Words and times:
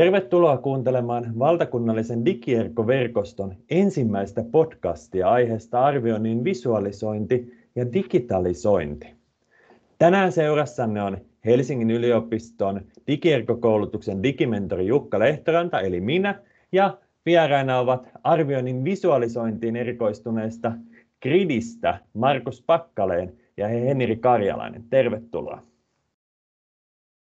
Tervetuloa 0.00 0.56
kuuntelemaan 0.56 1.38
valtakunnallisen 1.38 2.24
digierkkoverkoston 2.24 3.54
ensimmäistä 3.70 4.44
podcastia 4.52 5.28
aiheesta 5.28 5.84
arvioinnin 5.84 6.44
visualisointi 6.44 7.52
ja 7.76 7.92
digitalisointi. 7.92 9.06
Tänään 9.98 10.32
seurassanne 10.32 11.02
on 11.02 11.18
Helsingin 11.44 11.90
yliopiston 11.90 12.80
digierkkokoulutuksen 13.06 14.22
digimentori 14.22 14.86
Jukka 14.86 15.18
Lehtoranta 15.18 15.80
eli 15.80 16.00
minä 16.00 16.42
ja 16.72 16.98
vieraina 17.26 17.78
ovat 17.78 18.08
arvioinnin 18.24 18.84
visualisointiin 18.84 19.76
erikoistuneesta 19.76 20.72
Gridistä 21.22 21.98
Markus 22.14 22.62
Pakkaleen 22.62 23.32
ja 23.56 23.68
Henri 23.68 24.16
Karjalainen. 24.16 24.84
Tervetuloa. 24.90 25.62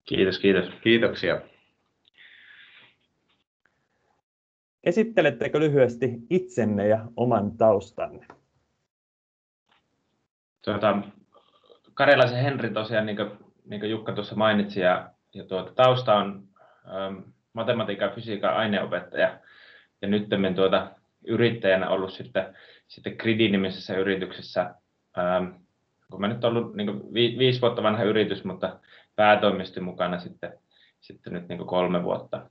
Kiitos, 0.04 0.38
kiitos. 0.38 0.70
Kiitoksia. 0.82 1.40
Esittelettekö 4.88 5.60
lyhyesti 5.60 6.18
itsenne 6.30 6.88
ja 6.88 7.06
oman 7.16 7.56
taustanne? 7.56 8.26
Tuota, 10.64 10.98
Karjalaisen 11.94 12.42
Henri 12.42 12.70
tosiaan, 12.70 13.06
niin 13.06 13.16
kuin, 13.16 13.30
niin 13.64 13.80
kuin 13.80 13.90
Jukka 13.90 14.12
tuossa 14.12 14.34
mainitsi, 14.34 14.80
ja, 14.80 15.10
ja 15.34 15.44
tuota, 15.44 15.72
tausta 15.72 16.14
on 16.14 16.48
ähm, 16.86 17.16
matematiikan 17.52 18.08
ja 18.08 18.14
fysiikan 18.14 18.56
aineopettaja, 18.56 19.38
ja 20.02 20.08
nyt 20.08 20.28
tuota, 20.54 20.90
yrittäjänä 21.26 21.88
ollut 21.88 22.12
sitten, 22.12 22.56
sitten 22.86 23.16
Gridi-nimisessä 23.18 23.96
yrityksessä, 23.96 24.74
ähm, 25.18 25.46
kun 26.10 26.20
mä 26.20 26.28
nyt 26.28 26.44
ollut 26.44 26.74
niin 26.74 27.14
vi, 27.14 27.36
viisi 27.38 27.60
vuotta 27.60 27.82
vanha 27.82 28.02
yritys, 28.02 28.44
mutta 28.44 28.78
päätoimisesti 29.16 29.80
mukana 29.80 30.18
sitten, 30.18 30.52
sitten 31.00 31.32
nyt 31.32 31.48
niin 31.48 31.66
kolme 31.66 32.02
vuotta. 32.02 32.50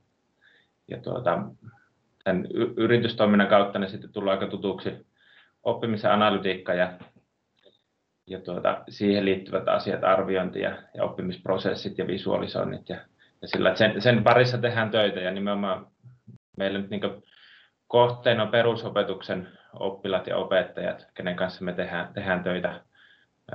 Ja 0.88 0.98
tuota, 0.98 1.38
tämän 2.28 2.46
yritystoiminnan 2.76 3.48
kautta 3.48 3.78
ne 3.78 3.88
sitten 3.88 4.12
tullut 4.12 4.30
aika 4.30 4.46
tutuksi 4.46 5.06
oppimisen 5.62 6.12
analytiikka 6.12 6.74
ja, 6.74 6.92
ja 8.26 8.40
tuota, 8.40 8.84
siihen 8.88 9.24
liittyvät 9.24 9.68
asiat, 9.68 10.04
arviointi 10.04 10.60
ja, 10.60 10.82
ja 10.94 11.04
oppimisprosessit 11.04 11.98
ja 11.98 12.06
visualisoinnit. 12.06 12.88
Ja, 12.88 12.96
ja 13.42 13.48
sillä, 13.48 13.74
sen, 13.74 14.02
sen 14.02 14.24
parissa 14.24 14.58
tehdään 14.58 14.90
töitä 14.90 15.20
ja 15.20 15.30
nimenomaan 15.30 15.86
meillä 16.56 16.78
nyt 16.78 16.90
niin 16.90 17.22
kohteena 17.86 18.42
on 18.42 18.48
perusopetuksen 18.48 19.48
oppilat 19.72 20.26
ja 20.26 20.36
opettajat, 20.36 21.06
kenen 21.14 21.36
kanssa 21.36 21.64
me 21.64 21.72
tehdään, 21.72 22.14
tehdään 22.14 22.42
töitä. 22.42 22.80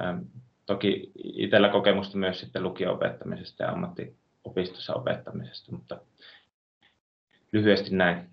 Ähm, 0.02 0.18
toki 0.66 1.12
itsellä 1.16 1.70
kokemusta 1.70 2.18
myös 2.18 2.40
sitten 2.40 2.64
lukio-opettamisesta 2.64 3.64
ja 3.64 3.72
ammattiopistossa 3.72 4.94
opettamisesta, 4.94 5.72
mutta 5.72 5.98
lyhyesti 7.52 7.96
näin. 7.96 8.33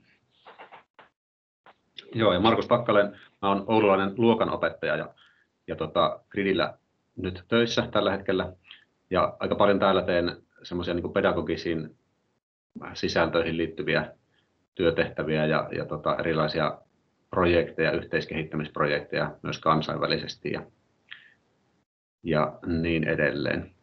Joo, 2.15 2.33
ja 2.33 2.41
Markus 2.41 2.67
Pakkaleen, 2.67 3.17
mä 3.43 3.51
olen 3.51 3.65
oululainen 3.67 4.15
luokanopettaja 4.17 4.97
ja, 4.97 5.15
ja 5.67 5.77
tota, 5.77 6.21
Gridillä 6.29 6.79
nyt 7.17 7.45
töissä 7.49 7.89
tällä 7.93 8.11
hetkellä. 8.11 8.53
Ja 9.11 9.37
aika 9.41 9.55
paljon 9.55 9.79
täällä 9.79 10.03
teen 10.03 10.37
semmoisia 10.63 10.95
niin 10.95 11.13
pedagogisiin 11.13 11.97
sisältöihin 12.95 13.57
liittyviä 13.57 14.15
työtehtäviä 14.75 15.47
ja, 15.47 15.69
ja 15.73 15.85
tota, 15.85 16.17
erilaisia 16.17 16.79
projekteja, 17.31 17.93
yhteiskehittämisprojekteja 17.93 19.37
myös 19.43 19.59
kansainvälisesti 19.59 20.53
ja, 20.53 20.63
ja 22.23 22.59
niin 22.67 23.05
edelleen. 23.05 23.75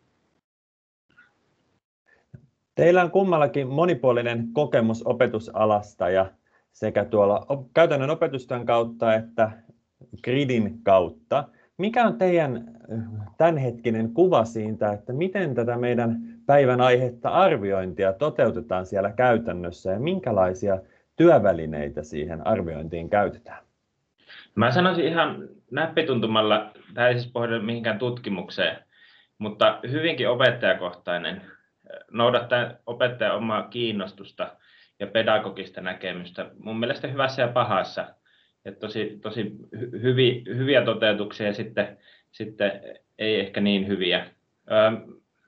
Teillä 2.75 3.03
on 3.03 3.11
kummallakin 3.11 3.67
monipuolinen 3.67 4.47
kokemus 4.53 5.05
opetusalasta 5.05 6.09
ja 6.09 6.31
sekä 6.79 7.05
tuolla 7.05 7.45
käytännön 7.73 8.09
opetusten 8.09 8.65
kautta 8.65 9.13
että 9.13 9.51
gridin 10.23 10.83
kautta. 10.83 11.43
Mikä 11.77 12.05
on 12.05 12.17
teidän 12.17 12.63
tämänhetkinen 13.37 14.13
kuva 14.13 14.45
siitä, 14.45 14.91
että 14.91 15.13
miten 15.13 15.55
tätä 15.55 15.77
meidän 15.77 16.17
päivän 16.45 16.81
aihetta 16.81 17.29
arviointia 17.29 18.13
toteutetaan 18.13 18.85
siellä 18.85 19.11
käytännössä 19.11 19.91
ja 19.91 19.99
minkälaisia 19.99 20.79
työvälineitä 21.15 22.03
siihen 22.03 22.47
arviointiin 22.47 23.09
käytetään? 23.09 23.63
Mä 24.55 24.71
sanoisin 24.71 25.05
ihan 25.05 25.49
näppituntumalla, 25.71 26.71
tämä 26.93 27.07
ei 27.07 27.19
siis 27.19 27.31
pohjaa 27.31 27.61
mihinkään 27.61 27.99
tutkimukseen, 27.99 28.77
mutta 29.37 29.79
hyvinkin 29.91 30.29
opettajakohtainen, 30.29 31.41
noudattaa 32.11 32.71
opettajan 32.85 33.35
omaa 33.35 33.63
kiinnostusta– 33.63 34.51
ja 34.99 35.07
pedagogista 35.07 35.81
näkemystä. 35.81 36.51
Mun 36.59 36.79
mielestä 36.79 37.07
hyvässä 37.07 37.41
ja 37.41 37.47
pahassa. 37.47 38.07
Ja 38.65 38.71
tosi, 38.71 39.19
tosi 39.21 39.51
hyvi, 40.01 40.43
hyviä 40.47 40.81
toteutuksia 40.81 41.47
ja 41.47 41.53
sitten, 41.53 41.97
sitten 42.31 42.71
ei 43.19 43.39
ehkä 43.39 43.61
niin 43.61 43.87
hyviä. 43.87 44.25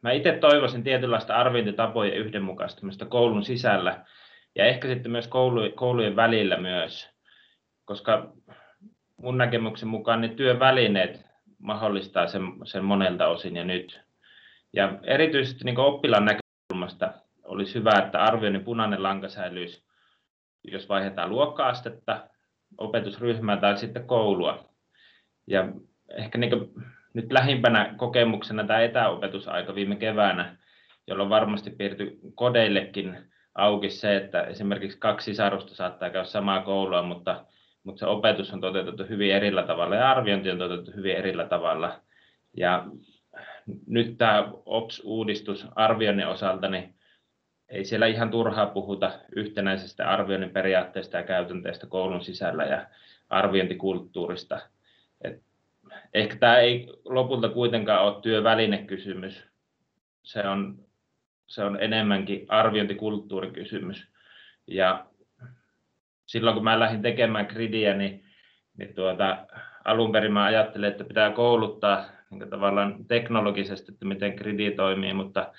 Mä 0.02 0.12
itse 0.12 0.32
toivoisin 0.32 0.84
tietynlaista 0.84 1.36
arviointitapojen 1.36 2.18
yhdenmukaistamista 2.18 3.06
koulun 3.06 3.44
sisällä 3.44 4.06
ja 4.56 4.66
ehkä 4.66 4.88
sitten 4.88 5.12
myös 5.12 5.30
koulujen 5.76 6.16
välillä 6.16 6.58
myös, 6.58 7.09
koska 7.86 8.34
mun 9.18 9.38
näkemyksen 9.38 9.90
mukaan 9.90 10.22
ne 10.22 10.28
työvälineet 10.28 11.26
mahdollistaa 11.58 12.28
sen, 12.28 12.42
sen 12.64 12.86
monelta 12.86 13.28
osin 13.28 13.56
ja 13.56 13.64
nyt. 13.64 14.02
Ja 14.74 15.00
erityisesti 15.04 15.66
niin 15.66 15.80
oppilaan 15.80 16.26
näkökulmasta 16.26 17.14
olisi 17.50 17.76
hyvä, 17.76 17.92
että 18.00 18.24
arvioinnin 18.24 18.64
punainen 18.64 19.04
lanka 19.04 19.30
säilyisi, 19.30 19.84
jos 20.64 20.90
vaihdetaan 20.90 21.30
luokka-astetta, 21.30 22.28
opetusryhmää 22.78 23.58
tai 23.58 23.78
sitten 23.78 24.08
koulua. 24.08 24.70
Ja 25.48 25.68
ehkä 26.18 26.38
niin 26.38 26.52
nyt 27.14 27.32
lähimpänä 27.32 27.94
kokemuksena 27.98 28.64
tämä 28.64 28.80
etäopetusaika 28.80 29.76
viime 29.76 29.96
keväänä, 29.96 30.58
jolloin 31.08 31.30
varmasti 31.30 31.70
piirtyi 31.70 32.20
kodeillekin 32.36 33.18
auki 33.56 33.90
se, 33.90 34.18
että 34.18 34.42
esimerkiksi 34.42 35.00
kaksi 35.00 35.26
sisarusta 35.26 35.76
saattaa 35.76 36.09
käydä 36.09 36.26
samaa 36.26 36.62
koulua, 36.62 37.02
mutta, 37.02 37.46
mutta 37.84 38.00
se 38.00 38.06
opetus 38.06 38.54
on 38.54 38.62
toteutettu 38.62 39.04
hyvin 39.09 39.34
erillä 39.34 39.64
tavalla 39.64 39.96
ja 39.96 40.12
arviointi 40.12 40.52
on 40.52 40.58
toteutettu 40.58 40.92
hyvin 40.96 41.16
erillä 41.16 41.46
tavalla. 41.46 42.02
Ja 42.58 42.86
nyt 43.88 44.18
tämä 44.18 44.52
OPS-uudistus 44.66 45.68
arvioinnin 45.76 46.28
osalta, 46.28 46.68
niin 46.68 46.99
ei 47.69 47.85
siellä 47.85 48.07
ihan 48.07 48.31
turhaa 48.31 48.66
puhuta 48.66 49.12
yhtenäisestä 49.35 50.09
arvioinnin 50.09 50.50
periaatteesta 50.50 51.18
ja 51.18 51.24
käytänteestä 51.24 51.88
koulun 51.88 52.22
sisällä 52.22 52.63
ja 52.63 52.88
arviointikulttuurista. 53.30 54.59
Et 55.22 55.41
ehkä 56.13 56.35
tämä 56.35 56.58
ei 56.58 56.88
lopulta 57.06 57.50
kuitenkaan 57.50 58.03
ole 58.03 58.22
työvälinekysymys. 58.22 59.44
Se 60.24 60.47
on, 60.47 60.79
se 61.47 61.63
on 61.63 61.78
enemmänkin 61.81 62.46
arviointikulttuurikysymys. 62.50 64.08
Ja 64.68 65.06
silloin 66.25 66.53
kun 66.53 66.63
mä 66.63 66.79
lähdin 66.79 67.02
tekemään 67.02 67.47
gridiä, 67.50 67.94
niin, 67.94 68.24
niin 68.78 68.96
tuota, 68.96 69.47
alun 69.85 70.12
perin 70.12 70.34
mä 70.34 70.44
ajattelin, 70.44 70.90
että 70.90 71.03
pitää 71.03 71.31
kouluttaa 71.31 72.06
niin 72.29 72.50
tavallaan 72.50 73.06
teknologisesti, 73.06 73.91
että 73.91 74.06
miten 74.06 74.34
gridi 74.34 74.72
toimii, 74.72 75.13
mutta 75.13 75.53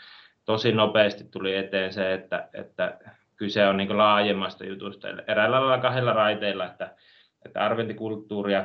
tosi 0.50 0.72
nopeasti 0.72 1.24
tuli 1.24 1.56
eteen 1.56 1.92
se, 1.92 2.14
että, 2.14 2.48
että 2.52 2.98
kyse 3.36 3.66
on 3.66 3.76
niin 3.76 3.98
laajemmasta 3.98 4.64
jutusta. 4.64 5.08
Eräällä 5.08 5.60
lailla 5.60 5.78
kahdella 5.78 6.12
raiteilla, 6.12 6.66
että, 6.66 6.94
että 7.44 7.64
arviointikulttuuria 7.64 8.64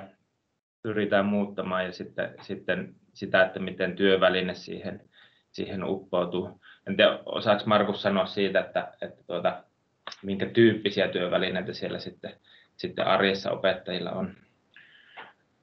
pyritään 0.84 1.26
muuttamaan 1.26 1.86
ja 1.86 1.92
sitten, 1.92 2.36
sitten 2.42 2.96
sitä, 3.14 3.46
että 3.46 3.60
miten 3.60 3.96
työväline 3.96 4.54
siihen, 4.54 5.10
siihen 5.52 5.84
uppoutuu. 5.84 6.62
En 6.88 6.98
tiedä, 6.98 7.20
osaako 7.26 7.64
Markus 7.66 8.02
sanoa 8.02 8.26
siitä, 8.26 8.60
että, 8.60 8.94
että 9.02 9.24
tuota, 9.28 9.64
minkä 10.24 10.46
tyyppisiä 10.46 11.08
työvälineitä 11.08 11.74
siellä 11.74 12.00
sitten, 12.00 12.34
sitten 12.78 13.08
arjessa 13.08 13.52
opettajilla 13.52 14.12
on? 14.12 14.34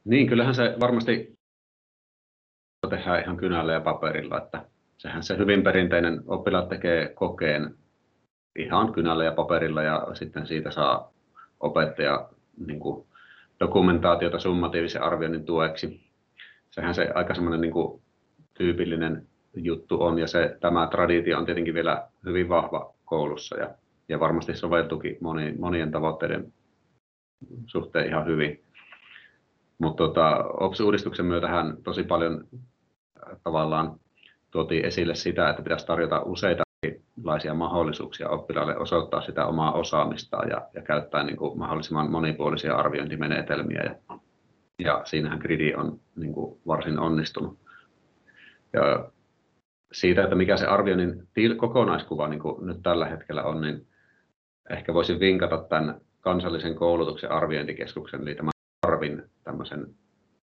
Niin, 0.05 0.27
kyllähän 0.27 0.55
se 0.55 0.75
varmasti 0.81 1.39
tehdään 2.91 3.23
ihan 3.23 3.37
kynällä 3.37 3.73
ja 3.73 3.81
paperilla, 3.81 4.39
että 4.39 4.73
sehän 5.03 5.23
se 5.23 5.39
hyvin 5.39 5.63
perinteinen 5.63 6.23
oppilaat 6.27 6.69
tekee 6.69 7.09
kokeen 7.09 7.75
ihan 8.59 8.93
kynällä 8.93 9.25
ja 9.25 9.33
paperilla 9.33 9.83
ja 9.83 10.07
sitten 10.15 10.47
siitä 10.47 10.71
saa 10.71 11.13
opettaja 11.61 12.29
niin 12.67 12.81
kuin 12.81 13.07
dokumentaatiota 13.61 14.39
summatiivisen 14.39 15.03
arvioinnin 15.03 15.45
tueksi. 15.45 16.01
Sehän 16.71 16.95
se 16.95 17.13
aika 17.15 17.35
semmoinen 17.35 17.61
niin 17.61 18.03
tyypillinen 18.55 19.27
juttu 19.55 20.03
on 20.03 20.19
ja 20.19 20.27
se, 20.27 20.57
tämä 20.61 20.87
traditio 20.87 21.39
on 21.39 21.47
tietenkin 21.47 21.75
vielä 21.75 22.09
hyvin 22.27 22.49
vahva 22.49 22.95
koulussa 23.05 23.57
ja, 23.57 23.71
ja 24.09 24.21
varmasti 24.21 24.55
soveltukin 24.55 25.17
moni, 25.21 25.55
monien 25.59 25.91
tavoitteiden 25.91 26.53
suhteen 27.67 28.07
ihan 28.07 28.27
hyvin. 28.27 28.65
Mutta 29.79 30.05
tota, 30.05 30.45
OPS-uudistuksen 30.61 31.27
myötähän 31.27 31.77
tosi 31.83 32.03
paljon 32.03 32.45
tavallaan 33.45 34.01
tuotiin 34.53 34.85
esille 34.85 35.15
sitä, 35.15 35.51
että 35.51 35.63
pitäisi 35.63 35.87
tarjota 35.87 36.23
useita 36.23 36.63
erilaisia 36.83 37.55
mahdollisuuksia 37.55 38.29
oppilaalle 38.29 38.77
osoittaa 38.77 39.21
sitä 39.21 39.47
omaa 39.47 39.73
osaamistaan 39.73 40.49
ja, 40.49 40.69
ja 40.75 40.83
käyttää 40.83 41.23
niin 41.23 41.37
kuin 41.37 41.59
mahdollisimman 41.59 42.11
monipuolisia 42.11 42.77
arviointimenetelmiä. 42.77 43.83
Ja, 43.83 44.19
ja 44.79 45.03
siinähän 45.05 45.39
Gridi 45.39 45.75
on 45.75 46.01
niin 46.17 46.33
kuin 46.33 46.61
varsin 46.67 46.99
onnistunut. 46.99 47.59
Ja 48.73 49.11
siitä, 49.93 50.23
että 50.23 50.37
mikä 50.37 50.57
se 50.57 50.67
arvioinnin 50.67 51.29
kokonaiskuva 51.57 52.29
niin 52.29 52.41
kuin 52.41 52.67
nyt 52.67 52.83
tällä 52.83 53.07
hetkellä 53.07 53.43
on, 53.43 53.61
niin 53.61 53.87
ehkä 54.71 54.95
voisin 54.95 55.21
vinkata 55.21 55.59
tämän 55.59 56.01
kansallisen 56.21 56.75
koulutuksen 56.75 57.33
arviointikeskuksen, 57.33 58.23
eli 58.23 58.35
tämän 58.35 58.53
Arvin 58.87 59.23
tämmöisen 59.45 59.95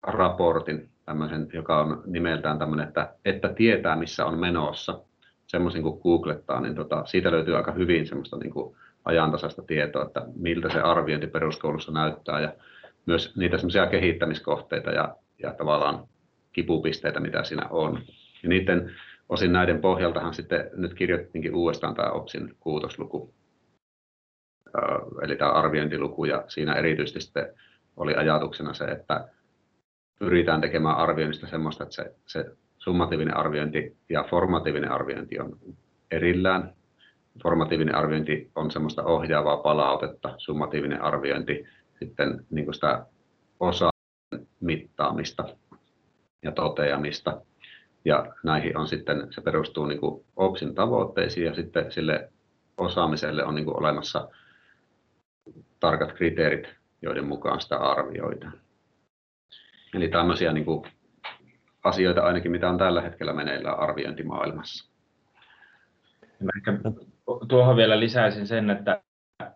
raportin, 0.03 0.89
tämmöisen, 1.05 1.47
joka 1.53 1.79
on 1.79 2.03
nimeltään 2.05 2.59
tämmöinen, 2.59 2.87
että, 2.87 3.13
että 3.25 3.49
tietää 3.49 3.95
missä 3.95 4.25
on 4.25 4.39
menossa. 4.39 4.99
Semmoisen 5.47 5.83
kun 5.83 5.99
googlettaa, 6.03 6.61
niin 6.61 6.75
tota, 6.75 7.05
siitä 7.05 7.31
löytyy 7.31 7.57
aika 7.57 7.71
hyvin 7.71 8.07
semmoista 8.07 8.37
niin 8.37 8.51
kuin 8.51 8.75
ajantasaista 9.05 9.61
tietoa, 9.61 10.05
että 10.05 10.25
miltä 10.35 10.69
se 10.69 10.81
arviointi 10.81 11.27
peruskoulussa 11.27 11.91
näyttää 11.91 12.39
ja 12.39 12.53
myös 13.05 13.35
niitä 13.35 13.57
semmoisia 13.57 13.87
kehittämiskohteita 13.87 14.91
ja, 14.91 15.15
ja 15.43 15.53
tavallaan 15.53 16.07
kipupisteitä, 16.53 17.19
mitä 17.19 17.43
siinä 17.43 17.67
on. 17.69 18.01
Ja 18.43 18.49
niiden 18.49 18.91
osin 19.29 19.53
näiden 19.53 19.81
pohjaltahan 19.81 20.33
sitten 20.33 20.69
nyt 20.73 20.93
kirjoitettiinkin 20.93 21.55
uudestaan 21.55 21.95
tämä 21.95 22.09
OPSin 22.09 22.55
kuutosluku, 22.59 23.33
eli 25.23 25.35
tämä 25.35 25.51
arviointiluku, 25.51 26.25
ja 26.25 26.43
siinä 26.47 26.73
erityisesti 26.73 27.21
sitten 27.21 27.53
oli 27.97 28.15
ajatuksena 28.15 28.73
se, 28.73 28.85
että 28.85 29.29
pyritään 30.21 30.61
tekemään 30.61 30.97
arvioinnista 30.97 31.47
semmoista, 31.47 31.83
että 31.83 31.95
se, 31.95 32.15
se 32.25 32.45
summatiivinen 32.77 33.37
arviointi 33.37 33.97
ja 34.09 34.25
formatiivinen 34.29 34.91
arviointi 34.91 35.39
on 35.39 35.59
erillään. 36.11 36.73
Formatiivinen 37.43 37.95
arviointi 37.95 38.51
on 38.55 38.71
semmoista 38.71 39.03
ohjaavaa 39.03 39.57
palautetta, 39.57 40.33
summatiivinen 40.37 41.01
arviointi 41.01 41.63
sitten 41.99 42.45
niin 42.49 42.65
kuin 42.65 42.75
sitä 42.75 43.05
osaa 43.59 43.91
mittaamista 44.59 45.45
ja 46.43 46.51
toteamista. 46.51 47.41
Ja 48.05 48.33
näihin 48.43 48.77
on 48.77 48.87
sitten, 48.87 49.27
se 49.29 49.41
perustuu 49.41 49.85
niin 49.85 49.99
kuin 49.99 50.25
OPSin 50.35 50.75
tavoitteisiin 50.75 51.45
ja 51.45 51.53
sitten 51.53 51.91
sille 51.91 52.31
osaamiselle 52.77 53.45
on 53.45 53.55
niin 53.55 53.65
kuin 53.65 53.77
olemassa 53.77 54.29
tarkat 55.79 56.11
kriteerit, 56.13 56.67
joiden 57.01 57.25
mukaan 57.25 57.61
sitä 57.61 57.77
arvioidaan. 57.77 58.53
Eli 59.95 60.07
tämmöisiä 60.07 60.53
niin 60.53 60.65
kuin 60.65 60.83
asioita 61.83 62.21
ainakin, 62.21 62.51
mitä 62.51 62.69
on 62.69 62.77
tällä 62.77 63.01
hetkellä 63.01 63.33
meneillään 63.33 63.79
arviointimaailmassa. 63.79 64.91
Mä 66.39 66.51
ehkä 66.57 66.73
tuohon 67.47 67.75
vielä 67.75 67.99
lisäisin 67.99 68.47
sen, 68.47 68.69
että, 68.69 69.01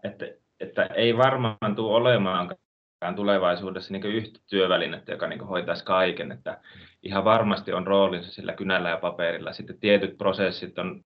että, 0.04 0.26
että 0.60 0.86
ei 0.86 1.18
varmaan 1.18 1.76
tule 1.76 1.96
olemaankaan 1.96 3.16
tulevaisuudessa 3.16 3.94
niin 3.94 4.06
yhtä 4.06 4.40
työvälinettä, 4.50 5.12
joka 5.12 5.28
niin 5.28 5.48
hoitaisi 5.48 5.86
kaiken. 5.86 6.32
Että 6.32 6.62
ihan 7.04 7.24
varmasti 7.24 7.74
on 7.74 7.88
roolinsa 7.88 8.32
sillä 8.32 8.54
kynällä 8.54 8.90
ja 8.90 8.98
paperilla. 8.98 9.54
Sitten 9.54 9.80
tietyt 9.80 10.18
prosessit 10.18 10.80
on 10.80 11.02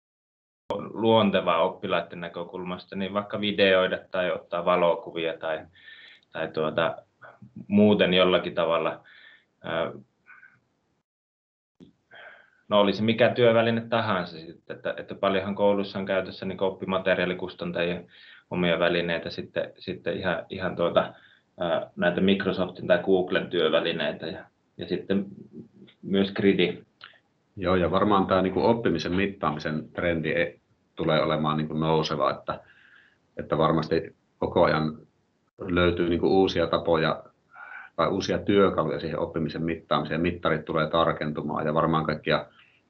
luontevaa 0.94 1.64
oppilaiden 1.64 2.20
näkökulmasta, 2.20 2.96
niin 2.96 3.14
vaikka 3.14 3.42
videoida 3.42 4.00
tai 4.12 4.32
ottaa 4.32 4.66
valokuvia 4.66 5.38
tai, 5.38 5.66
tai 6.32 6.48
tuota, 6.48 6.96
muuten 7.68 8.14
jollakin 8.14 8.56
tavalla 8.56 9.04
no 12.70 12.80
olisi 12.80 13.04
mikä 13.04 13.30
työväline 13.30 13.82
tahansa, 13.82 14.38
sitten, 14.38 14.76
että, 14.76 14.94
että 14.98 15.16
paljonhan 15.16 15.56
koulussa 15.56 16.00
on 16.00 16.06
käytössä 16.06 16.46
niin 16.46 16.64
oppimateriaalikustantajien 16.64 18.08
omia 18.50 18.80
välineitä, 18.80 19.30
sitten, 19.30 19.72
sitten 19.78 20.18
ihan, 20.18 20.46
ihan 20.50 20.76
tuota, 20.76 21.14
näitä 21.96 22.22
Microsoftin 22.22 22.88
tai 22.88 23.04
Googlen 23.04 23.50
työvälineitä 23.50 24.28
ja, 24.28 24.44
ja 24.78 24.88
sitten 24.88 25.26
myös 26.02 26.32
Gridi. 26.32 26.84
Joo, 27.58 27.76
ja 27.76 27.92
varmaan 27.92 28.28
tämä 28.28 28.42
niin 28.42 28.54
kuin 28.54 28.66
oppimisen 28.66 29.16
mittaamisen 29.16 29.90
trendi 29.90 30.32
e, 30.32 30.60
tulee 30.96 31.22
olemaan 31.22 31.58
niin 31.58 31.68
kuin 31.68 31.80
nouseva, 31.80 32.32
että, 32.32 32.60
että 33.38 33.58
varmasti 33.58 34.16
koko 34.38 34.64
ajan 34.64 34.98
löytyy 35.60 36.10
niin 36.10 36.20
kuin 36.20 36.32
uusia 36.32 36.68
tapoja 36.68 37.24
tai 38.00 38.08
uusia 38.08 38.38
työkaluja 38.38 39.00
siihen 39.00 39.20
oppimisen 39.20 39.64
mittaamiseen. 39.64 40.22
Mittarit 40.22 40.66
tulee 40.66 40.90
tarkentumaan 40.90 41.66
ja 41.66 41.74
varmaan 41.74 42.06
kaikkia 42.06 42.46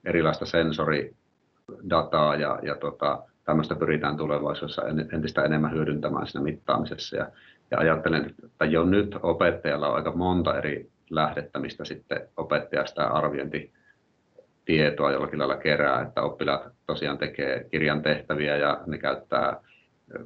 erilaista 0.06 0.46
sensoridataa 0.46 2.36
ja, 2.36 2.60
ja 2.62 2.76
tota, 2.76 3.24
tämmöistä 3.44 3.76
pyritään 3.76 4.18
tulevaisuudessa 4.18 4.82
entistä 5.14 5.44
enemmän 5.44 5.74
hyödyntämään 5.74 6.28
siinä 6.28 6.44
mittaamisessa. 6.44 7.18
Ja, 7.18 7.28
ja 7.72 7.78
ajattelen, 7.78 8.36
että 8.46 8.66
jo 8.66 8.84
nyt 8.84 9.16
opettajalla 9.24 9.88
on 9.88 9.96
aika 9.96 10.12
monta 10.12 10.58
eri 10.58 10.90
lähdettä, 11.10 11.60
mistä 11.60 11.86
sitten 11.86 12.22
opettaja 12.38 12.86
sitä 12.86 13.08
arviointitietoa 13.08 15.12
jollakin 15.12 15.40
lailla 15.40 15.58
kerää, 15.58 16.02
että 16.02 16.22
oppilaat 16.22 16.62
tosiaan 16.86 17.18
tekee 17.18 17.66
kirjan 17.72 18.02
tehtäviä 18.02 18.58
ja 18.58 18.82
ne 18.88 18.98
käyttää 18.98 19.62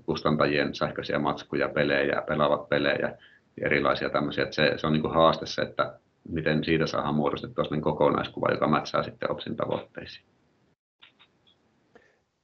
kustantajien 0.06 0.76
sähköisiä 0.76 1.20
matskuja, 1.20 1.70
pelejä, 1.70 2.24
pelaavat 2.28 2.70
pelejä 2.70 3.18
erilaisia 3.62 4.10
tämmöisiä, 4.10 4.44
että 4.44 4.56
se, 4.56 4.74
se 4.78 4.88
on 4.88 4.94
niin 4.94 5.02
kuin 5.02 5.14
haaste 5.14 5.46
se, 5.46 5.62
että 5.62 6.00
miten 6.30 6.64
siitä 6.64 6.88
saadaan 6.88 7.16
muodostettua 7.16 7.64
sellainen 7.64 7.84
kokonaiskuva, 7.84 8.52
joka 8.52 8.68
mätsää 8.68 9.04
sitten 9.04 9.32
OPSin 9.32 9.56
tavoitteisiin. 9.56 10.26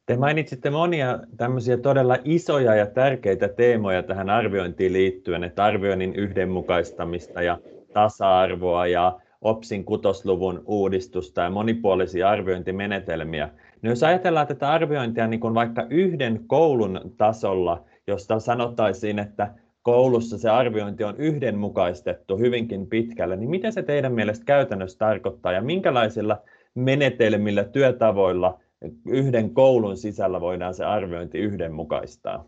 Te 0.06 0.18
mainitsitte 0.18 0.70
monia 0.70 1.20
tämmöisiä 1.38 1.78
todella 1.78 2.18
isoja 2.24 2.76
ja 2.76 2.86
tärkeitä 2.86 3.48
teemoja 3.48 4.04
tähän 4.04 4.30
arviointiin 4.30 4.94
liittyen, 4.94 5.44
että 5.44 5.64
arvioinnin 5.64 6.16
yhdenmukaistamista 6.16 7.42
ja 7.42 7.58
tasa-arvoa 7.94 8.88
ja 8.88 9.20
OPSin 9.42 9.86
kutosluvun 9.86 10.64
uudistusta 10.66 11.42
ja 11.42 11.50
monipuolisia 11.50 12.30
arviointimenetelmiä. 12.30 13.50
No 13.82 13.90
jos 13.90 14.04
ajatellaan 14.04 14.48
tätä 14.48 14.72
arviointia 14.72 15.28
niin 15.28 15.40
kuin 15.40 15.54
vaikka 15.54 15.88
yhden 15.90 16.44
koulun 16.48 17.02
tasolla, 17.18 17.84
josta 18.08 18.40
sanottaisiin, 18.40 19.20
että 19.20 19.54
koulussa 19.82 20.38
se 20.38 20.50
arviointi 20.50 21.04
on 21.04 21.18
yhdenmukaistettu 21.18 22.38
hyvinkin 22.38 22.88
pitkälle, 22.88 23.36
niin 23.36 23.50
mitä 23.50 23.72
se 23.72 23.84
teidän 23.84 24.14
mielestä 24.14 24.46
käytännössä 24.46 24.98
tarkoittaa 24.98 25.52
ja 25.52 25.62
minkälaisilla 25.62 26.42
menetelmillä, 26.76 27.64
työtavoilla 27.64 28.60
yhden 29.06 29.54
koulun 29.54 29.98
sisällä 29.98 30.42
voidaan 30.42 30.74
se 30.74 30.86
arviointi 30.86 31.38
yhdenmukaistaa? 31.38 32.46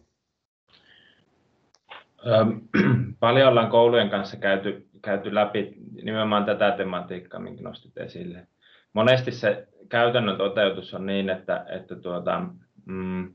Paljon 3.19 3.49
ollaan 3.49 3.71
koulujen 3.71 4.09
kanssa 4.09 4.37
käyty, 4.37 4.87
käyty 5.01 5.35
läpi 5.35 5.73
nimenomaan 6.03 6.45
tätä 6.45 6.71
tematiikkaa, 6.71 7.39
minkä 7.39 7.63
nostit 7.63 7.97
esille. 7.97 8.47
Monesti 8.93 9.31
se 9.31 9.67
käytännön 9.89 10.37
toteutus 10.37 10.93
on 10.93 11.05
niin, 11.05 11.29
että, 11.29 11.65
että 11.69 11.95
tuota, 11.95 12.41
mm, 12.85 13.33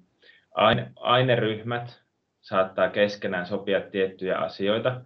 aine, 0.55 0.93
aineryhmät 0.97 2.06
saattaa 2.47 2.91
keskenään 2.91 3.47
sopia 3.47 3.81
tiettyjä 3.81 4.39
asioita, 4.39 5.01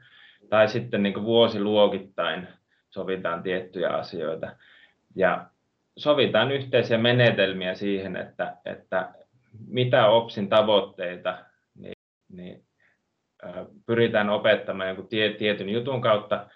tai 0.48 0.68
sitten 0.68 1.02
niin 1.02 1.22
vuosiluokittain 1.22 2.48
sovitaan 2.90 3.42
tiettyjä 3.42 3.88
asioita. 3.88 4.56
Ja 5.16 5.46
sovitaan 5.96 6.50
yhteisiä 6.50 6.98
menetelmiä 6.98 7.74
siihen, 7.74 8.16
että, 8.16 8.56
että 8.64 9.08
mitä 9.66 10.06
OPSin 10.06 10.48
tavoitteita 10.48 11.38
niin, 11.74 11.92
niin, 12.32 12.64
pyritään 13.86 14.30
opettamaan 14.30 14.88
jonkun 14.88 15.08
tie, 15.08 15.32
tietyn 15.32 15.68
jutun 15.68 16.00
kautta, 16.00 16.46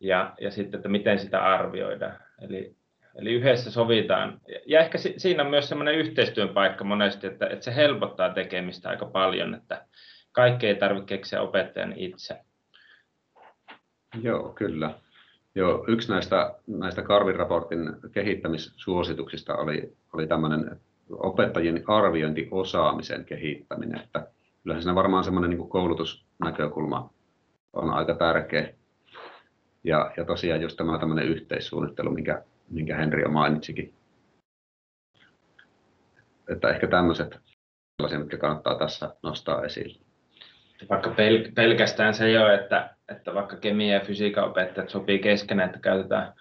ja, 0.00 0.34
ja 0.40 0.50
sitten, 0.50 0.78
että 0.78 0.88
miten 0.88 1.18
sitä 1.18 1.44
arvioidaan. 1.44 2.18
Eli, 2.40 2.76
eli 3.18 3.32
yhdessä 3.32 3.70
sovitaan. 3.70 4.40
Ja 4.66 4.80
ehkä 4.80 4.98
siinä 5.16 5.42
on 5.42 5.50
myös 5.50 5.68
semmoinen 5.68 5.94
yhteistyön 5.94 6.48
paikka 6.48 6.84
monesti, 6.84 7.26
että, 7.26 7.46
että 7.46 7.64
se 7.64 7.74
helpottaa 7.74 8.34
tekemistä 8.34 8.88
aika 8.88 9.06
paljon, 9.06 9.54
että, 9.54 9.86
kaikki 10.32 10.66
ei 10.66 10.74
tarvitse 10.74 11.06
keksiä 11.06 11.42
opettajan 11.42 11.92
itse. 11.96 12.38
Joo, 14.22 14.48
kyllä. 14.48 14.94
Joo, 15.54 15.84
yksi 15.88 16.12
näistä, 16.12 16.54
näistä 16.66 17.02
Karvin 17.02 17.36
raportin 17.36 17.96
kehittämissuosituksista 18.12 19.56
oli, 19.56 19.96
oli 20.12 20.26
tämmöinen 20.26 20.80
opettajien 21.10 21.82
arviointiosaamisen 21.86 23.24
kehittäminen. 23.24 24.00
Että 24.00 24.26
kyllähän 24.62 24.82
siinä 24.82 24.94
varmaan 24.94 25.24
semmoinen 25.24 25.50
niin 25.50 25.68
koulutusnäkökulma 25.68 27.10
on 27.72 27.90
aika 27.90 28.14
tärkeä. 28.14 28.74
Ja, 29.84 30.12
ja 30.16 30.24
tosiaan 30.24 30.62
just 30.62 30.76
tämä 30.76 30.98
tämmöinen 30.98 31.26
yhteissuunnittelu, 31.26 32.10
minkä, 32.10 32.42
minkä 32.70 32.96
Henri 32.96 33.22
jo 33.22 33.28
mainitsikin. 33.28 33.94
Että 36.48 36.68
ehkä 36.68 36.86
tämmöiset 36.86 37.40
sellaisia, 37.96 38.18
mitkä 38.18 38.36
kannattaa 38.36 38.78
tässä 38.78 39.16
nostaa 39.22 39.64
esille 39.64 40.08
vaikka 40.90 41.10
pel- 41.10 41.52
pelkästään 41.54 42.14
se 42.14 42.30
jo, 42.30 42.52
että, 42.52 42.94
että 43.08 43.34
vaikka 43.34 43.56
kemia- 43.56 43.94
ja 43.94 44.00
fysiikan 44.00 44.44
opettajat 44.44 44.88
sopii 44.88 45.18
keskenään, 45.18 45.68
että 45.68 45.80
käytetään 45.80 46.32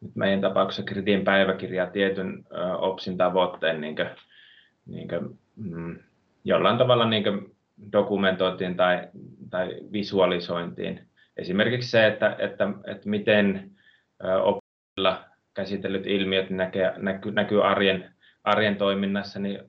nyt 0.00 0.16
meidän 0.16 0.40
tapauksessa 0.40 0.82
kritin 0.82 1.24
päiväkirjaa 1.24 1.86
tietyn 1.86 2.44
ö, 2.52 2.76
OPSin 2.76 3.16
tavoitteen 3.16 3.80
niin 3.80 3.96
niin 4.86 5.08
kuin, 5.08 5.38
mm, 5.56 5.98
jollain 6.44 6.78
tavalla 6.78 7.08
niin 7.08 7.22
kuin 7.22 7.56
dokumentointiin 7.92 8.76
tai, 8.76 9.08
tai 9.50 9.76
visualisointiin. 9.92 11.08
Esimerkiksi 11.36 11.90
se, 11.90 12.06
että, 12.06 12.36
että, 12.38 12.68
että 12.86 13.08
miten 13.08 13.70
opilla 14.42 15.24
käsitellyt 15.56 16.06
ilmiöt 16.06 16.50
näkee, 16.50 16.92
näkyy, 16.96 17.32
näkyy 17.32 17.66
arjen, 17.66 18.14
arjen 18.44 18.76
toiminnassa, 18.76 19.38
niin 19.38 19.60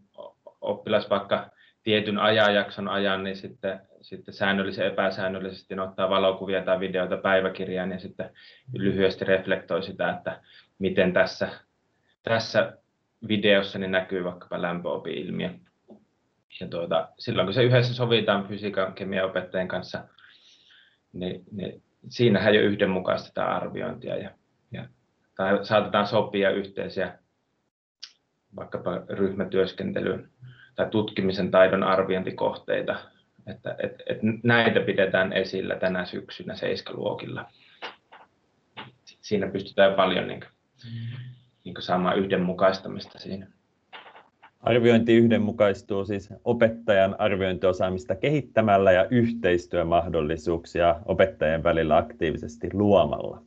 oppilas 0.61 1.09
vaikka 1.09 1.49
tietyn 1.83 2.17
ajanjakson 2.17 2.87
ajan, 2.87 3.23
niin 3.23 3.35
sitten, 3.35 3.79
sitten 4.01 4.33
säännöllisesti 4.33 4.85
epäsäännöllisesti 4.85 5.79
ottaa 5.79 6.09
valokuvia 6.09 6.61
tai 6.61 6.79
videoita 6.79 7.17
päiväkirjaan 7.17 7.91
ja 7.91 7.99
sitten 7.99 8.29
lyhyesti 8.73 9.25
reflektoi 9.25 9.83
sitä, 9.83 10.09
että 10.09 10.41
miten 10.79 11.13
tässä, 11.13 11.49
tässä 12.23 12.77
videossa 13.27 13.79
niin 13.79 13.91
näkyy 13.91 14.23
vaikkapa 14.23 14.61
lämpöopi-ilmiö. 14.61 15.49
Ja 16.59 16.67
tuota, 16.67 17.09
silloin 17.19 17.45
kun 17.45 17.53
se 17.53 17.63
yhdessä 17.63 17.93
sovitaan 17.93 18.47
fysiikan 18.47 18.93
kemiaopettajien 18.93 19.67
kanssa, 19.67 20.07
niin, 21.13 21.43
niin 21.51 21.83
siinähän 22.09 22.55
jo 22.55 22.61
yhdenmukaistetaan 22.61 23.55
arviointia 23.55 24.17
ja 24.17 24.31
tai 25.37 25.65
saatetaan 25.65 26.07
sopia 26.07 26.49
yhteisiä 26.49 27.19
vaikkapa 28.55 29.01
ryhmätyöskentelyyn 29.09 30.29
tai 30.75 30.89
tutkimisen 30.89 31.51
taidon 31.51 31.83
arviointikohteita, 31.83 32.95
että 33.47 33.75
et, 33.83 34.03
et 34.05 34.17
näitä 34.43 34.79
pidetään 34.79 35.33
esillä 35.33 35.75
tänä 35.75 36.05
syksynä 36.05 36.55
seiskaluokilla. 36.55 37.45
Siinä 39.05 39.47
pystytään 39.47 39.93
paljon 39.93 40.27
niin 40.27 40.39
kuin, 40.39 40.51
niin 41.63 41.73
kuin 41.73 41.83
saamaan 41.83 42.17
yhdenmukaistamista 42.19 43.19
siinä. 43.19 43.47
Arviointi 44.59 45.13
yhdenmukaistuu 45.15 46.05
siis 46.05 46.29
opettajan 46.45 47.15
arviointiosaamista 47.19 48.15
kehittämällä 48.15 48.91
ja 48.91 49.07
yhteistyömahdollisuuksia 49.09 50.95
opettajien 51.05 51.63
välillä 51.63 51.97
aktiivisesti 51.97 52.69
luomalla. 52.73 53.46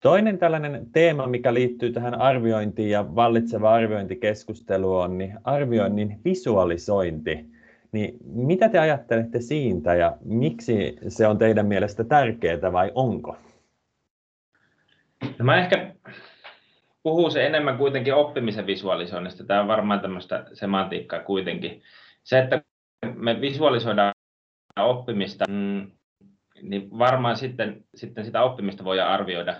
Toinen 0.00 0.38
tällainen 0.38 0.86
teema, 0.92 1.26
mikä 1.26 1.54
liittyy 1.54 1.92
tähän 1.92 2.20
arviointiin 2.20 2.90
ja 2.90 3.14
vallitseva 3.14 3.74
arviointikeskustelu 3.74 4.96
on 4.96 5.18
niin 5.18 5.38
arvioinnin 5.44 6.20
visualisointi. 6.24 7.44
Niin 7.92 8.18
mitä 8.24 8.68
te 8.68 8.78
ajattelette 8.78 9.40
siitä 9.40 9.94
ja 9.94 10.16
miksi 10.24 10.96
se 11.08 11.26
on 11.26 11.38
teidän 11.38 11.66
mielestä 11.66 12.04
tärkeää 12.04 12.72
vai 12.72 12.92
onko? 12.94 13.36
No 15.38 15.44
mä 15.44 15.60
ehkä 15.60 15.94
puhuu 17.02 17.30
se 17.30 17.46
enemmän 17.46 17.78
kuitenkin 17.78 18.14
oppimisen 18.14 18.66
visualisoinnista. 18.66 19.44
Tämä 19.44 19.60
on 19.60 19.68
varmaan 19.68 20.00
tämmöistä 20.00 20.46
semantiikkaa 20.52 21.20
kuitenkin. 21.20 21.82
Se, 22.24 22.38
että 22.38 22.62
me 23.14 23.40
visualisoidaan 23.40 24.12
oppimista, 24.80 25.44
mm, 25.48 25.90
niin 26.62 26.98
varmaan 26.98 27.36
sitten, 27.36 27.84
sitten 27.94 28.24
sitä 28.24 28.42
oppimista 28.42 28.84
voidaan 28.84 29.12
arvioida 29.12 29.56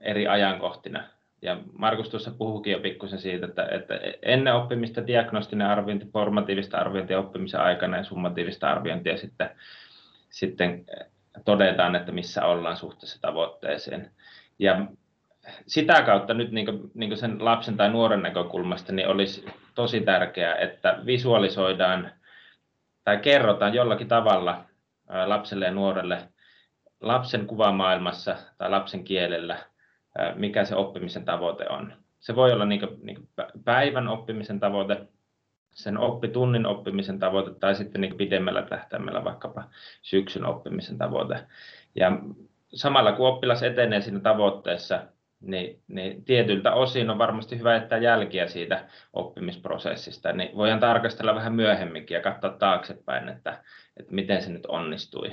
eri 0.00 0.28
ajankohtina. 0.28 1.04
Ja 1.42 1.56
Markus 1.78 2.08
tuossa 2.08 2.30
puhukin 2.30 2.72
jo 2.72 2.80
pikkusen 2.80 3.18
siitä, 3.18 3.46
että, 3.46 3.68
että 3.70 4.00
ennen 4.22 4.54
oppimista 4.54 5.06
diagnostinen 5.06 5.66
arviointi, 5.66 6.06
formatiivista 6.06 6.78
arviointia 6.78 7.18
oppimisen 7.18 7.60
aikana 7.60 7.96
ja 7.96 8.04
summatiivista 8.04 8.70
arviointia 8.70 9.16
sitten, 9.16 9.50
sitten 10.30 10.84
todetaan, 11.44 11.96
että 11.96 12.12
missä 12.12 12.44
ollaan 12.44 12.76
suhteessa 12.76 13.20
tavoitteeseen. 13.20 14.10
Ja 14.58 14.86
sitä 15.66 16.02
kautta 16.02 16.34
nyt 16.34 16.50
niin 16.50 16.90
niin 16.94 17.16
sen 17.16 17.44
lapsen 17.44 17.76
tai 17.76 17.90
nuoren 17.90 18.22
näkökulmasta 18.22 18.92
niin 18.92 19.08
olisi 19.08 19.46
tosi 19.74 20.00
tärkeää, 20.00 20.54
että 20.54 20.98
visualisoidaan 21.06 22.10
tai 23.04 23.16
kerrotaan 23.16 23.74
jollakin 23.74 24.08
tavalla 24.08 24.64
lapselle 25.26 25.64
ja 25.64 25.70
nuorelle 25.70 26.28
lapsen 27.04 27.46
kuvamaailmassa 27.46 28.36
tai 28.58 28.70
lapsen 28.70 29.04
kielellä, 29.04 29.58
mikä 30.34 30.64
se 30.64 30.76
oppimisen 30.76 31.24
tavoite 31.24 31.68
on. 31.68 31.92
Se 32.18 32.36
voi 32.36 32.52
olla 32.52 32.64
niin 32.64 32.80
kuin, 32.80 33.00
niin 33.02 33.16
kuin 33.16 33.28
päivän 33.64 34.08
oppimisen 34.08 34.60
tavoite, 34.60 35.06
sen 35.70 35.98
oppitunnin 35.98 36.66
oppimisen 36.66 37.18
tavoite 37.18 37.50
tai 37.60 37.74
sitten 37.74 38.00
niin 38.00 38.16
pidemmällä 38.16 38.62
tähtäimellä 38.62 39.24
vaikkapa 39.24 39.64
syksyn 40.02 40.46
oppimisen 40.46 40.98
tavoite. 40.98 41.46
Ja 41.94 42.18
samalla 42.74 43.12
kun 43.12 43.28
oppilas 43.28 43.62
etenee 43.62 44.00
siinä 44.00 44.20
tavoitteessa, 44.20 45.02
niin, 45.40 45.82
niin 45.88 46.24
tietyltä 46.24 46.72
osin 46.74 47.10
on 47.10 47.18
varmasti 47.18 47.58
hyvä 47.58 47.74
jättää 47.74 47.98
jälkiä 47.98 48.46
siitä 48.46 48.88
oppimisprosessista. 49.12 50.32
Niin 50.32 50.56
voidaan 50.56 50.80
tarkastella 50.80 51.34
vähän 51.34 51.54
myöhemminkin 51.54 52.14
ja 52.14 52.20
katsoa 52.20 52.50
taaksepäin, 52.50 53.28
että, 53.28 53.62
että 53.96 54.14
miten 54.14 54.42
se 54.42 54.50
nyt 54.50 54.66
onnistui. 54.66 55.32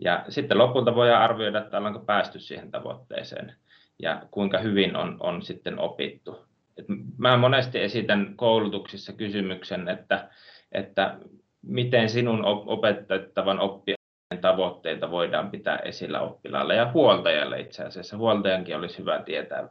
Ja 0.00 0.24
sitten 0.28 0.58
lopulta 0.58 0.94
voidaan 0.94 1.22
arvioida, 1.22 1.58
että 1.58 1.78
ollaanko 1.78 2.00
päästy 2.00 2.38
siihen 2.38 2.70
tavoitteeseen 2.70 3.54
ja 4.02 4.22
kuinka 4.30 4.58
hyvin 4.58 4.96
on, 4.96 5.16
on 5.20 5.42
sitten 5.42 5.78
opittu. 5.78 6.46
Et 6.76 6.86
mä 7.18 7.36
monesti 7.36 7.80
esitän 7.80 8.32
koulutuksissa 8.36 9.12
kysymyksen, 9.12 9.88
että, 9.88 10.28
että 10.72 11.18
miten 11.62 12.08
sinun 12.08 12.44
opetettavan 12.44 13.60
oppijan 13.60 13.98
tavoitteita 14.40 15.10
voidaan 15.10 15.50
pitää 15.50 15.76
esillä 15.76 16.20
oppilaalle 16.20 16.74
ja 16.74 16.90
huoltajalle 16.94 17.60
itse 17.60 17.84
asiassa. 17.84 18.16
Huoltajankin 18.16 18.76
olisi 18.76 18.98
hyvä 18.98 19.22
tietää, 19.22 19.68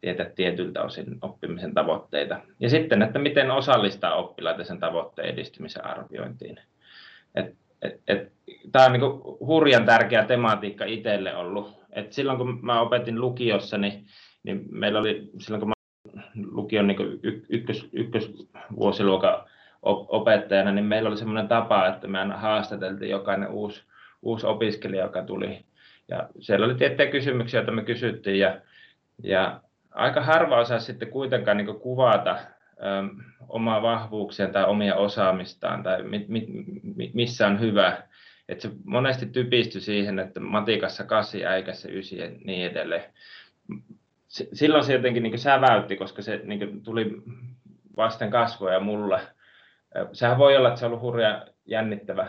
tietää 0.00 0.30
tietyltä 0.34 0.82
osin 0.82 1.18
oppimisen 1.22 1.74
tavoitteita. 1.74 2.40
Ja 2.60 2.70
sitten, 2.70 3.02
että 3.02 3.18
miten 3.18 3.50
osallistaa 3.50 4.14
oppilaita 4.14 4.64
sen 4.64 4.80
tavoitteen 4.80 5.28
edistymisen 5.28 5.84
arviointiin. 5.84 6.60
Et 7.34 7.54
tämä 8.72 8.84
on 8.84 8.92
niin 8.92 9.22
hurjan 9.40 9.84
tärkeä 9.86 10.24
tematiikka 10.24 10.84
itselle 10.84 11.36
ollut. 11.36 11.84
Et 11.92 12.12
silloin 12.12 12.38
kun 12.38 12.58
mä 12.62 12.80
opetin 12.80 13.20
lukiossa, 13.20 13.78
niin, 13.78 14.06
niin 14.42 14.64
meillä 14.70 14.98
oli 14.98 15.30
silloin 15.38 15.60
kun 15.60 15.68
mä 15.68 15.74
lukion 16.50 16.86
niin 16.86 17.20
ykkös, 17.48 17.88
ykkösvuosiluokan 17.92 19.44
opettajana, 20.08 20.72
niin 20.72 20.84
meillä 20.84 21.08
oli 21.08 21.16
semmoinen 21.16 21.48
tapa, 21.48 21.86
että 21.86 22.06
me 22.06 22.18
haastateltiin 22.34 23.10
jokainen 23.10 23.48
uusi, 23.48 23.82
uusi 24.22 24.46
opiskelija, 24.46 25.04
joka 25.04 25.22
tuli. 25.22 25.64
Ja 26.08 26.28
siellä 26.40 26.66
oli 26.66 26.74
tiettyjä 26.74 27.10
kysymyksiä, 27.10 27.60
joita 27.60 27.72
me 27.72 27.82
kysyttiin, 27.82 28.38
ja, 28.38 28.60
ja 29.22 29.60
aika 29.90 30.20
harva 30.20 30.60
osaa 30.60 30.78
sitten 30.78 31.10
kuitenkaan 31.10 31.56
niin 31.56 31.80
kuvata 31.80 32.38
omaa 33.48 33.82
vahvuuksia 33.82 34.48
tai 34.48 34.64
omia 34.64 34.96
osaamistaan 34.96 35.82
tai 35.82 36.02
mi, 36.02 36.24
mi, 36.28 36.46
mi, 36.96 37.10
missä 37.14 37.46
on 37.46 37.60
hyvä. 37.60 38.02
Et 38.48 38.60
se 38.60 38.70
monesti 38.84 39.26
typistyi 39.26 39.80
siihen, 39.80 40.18
että 40.18 40.40
matikassa 40.40 41.04
kasi, 41.04 41.46
äikässä 41.46 41.88
ysi 41.92 42.18
ja 42.18 42.30
niin 42.44 42.70
edelleen. 42.70 43.04
Silloin 44.28 44.84
se 44.84 44.92
jotenkin 44.92 45.22
niin 45.22 45.38
säväytti, 45.38 45.96
koska 45.96 46.22
se 46.22 46.40
niin 46.44 46.82
tuli 46.82 47.22
vasten 47.96 48.30
kasvoja 48.30 48.80
mulle. 48.80 49.20
Sehän 50.12 50.38
voi 50.38 50.56
olla, 50.56 50.68
että 50.68 50.80
se 50.80 50.86
on 50.86 50.92
ollut 50.92 51.02
hurja 51.02 51.46
jännittävä, 51.66 52.28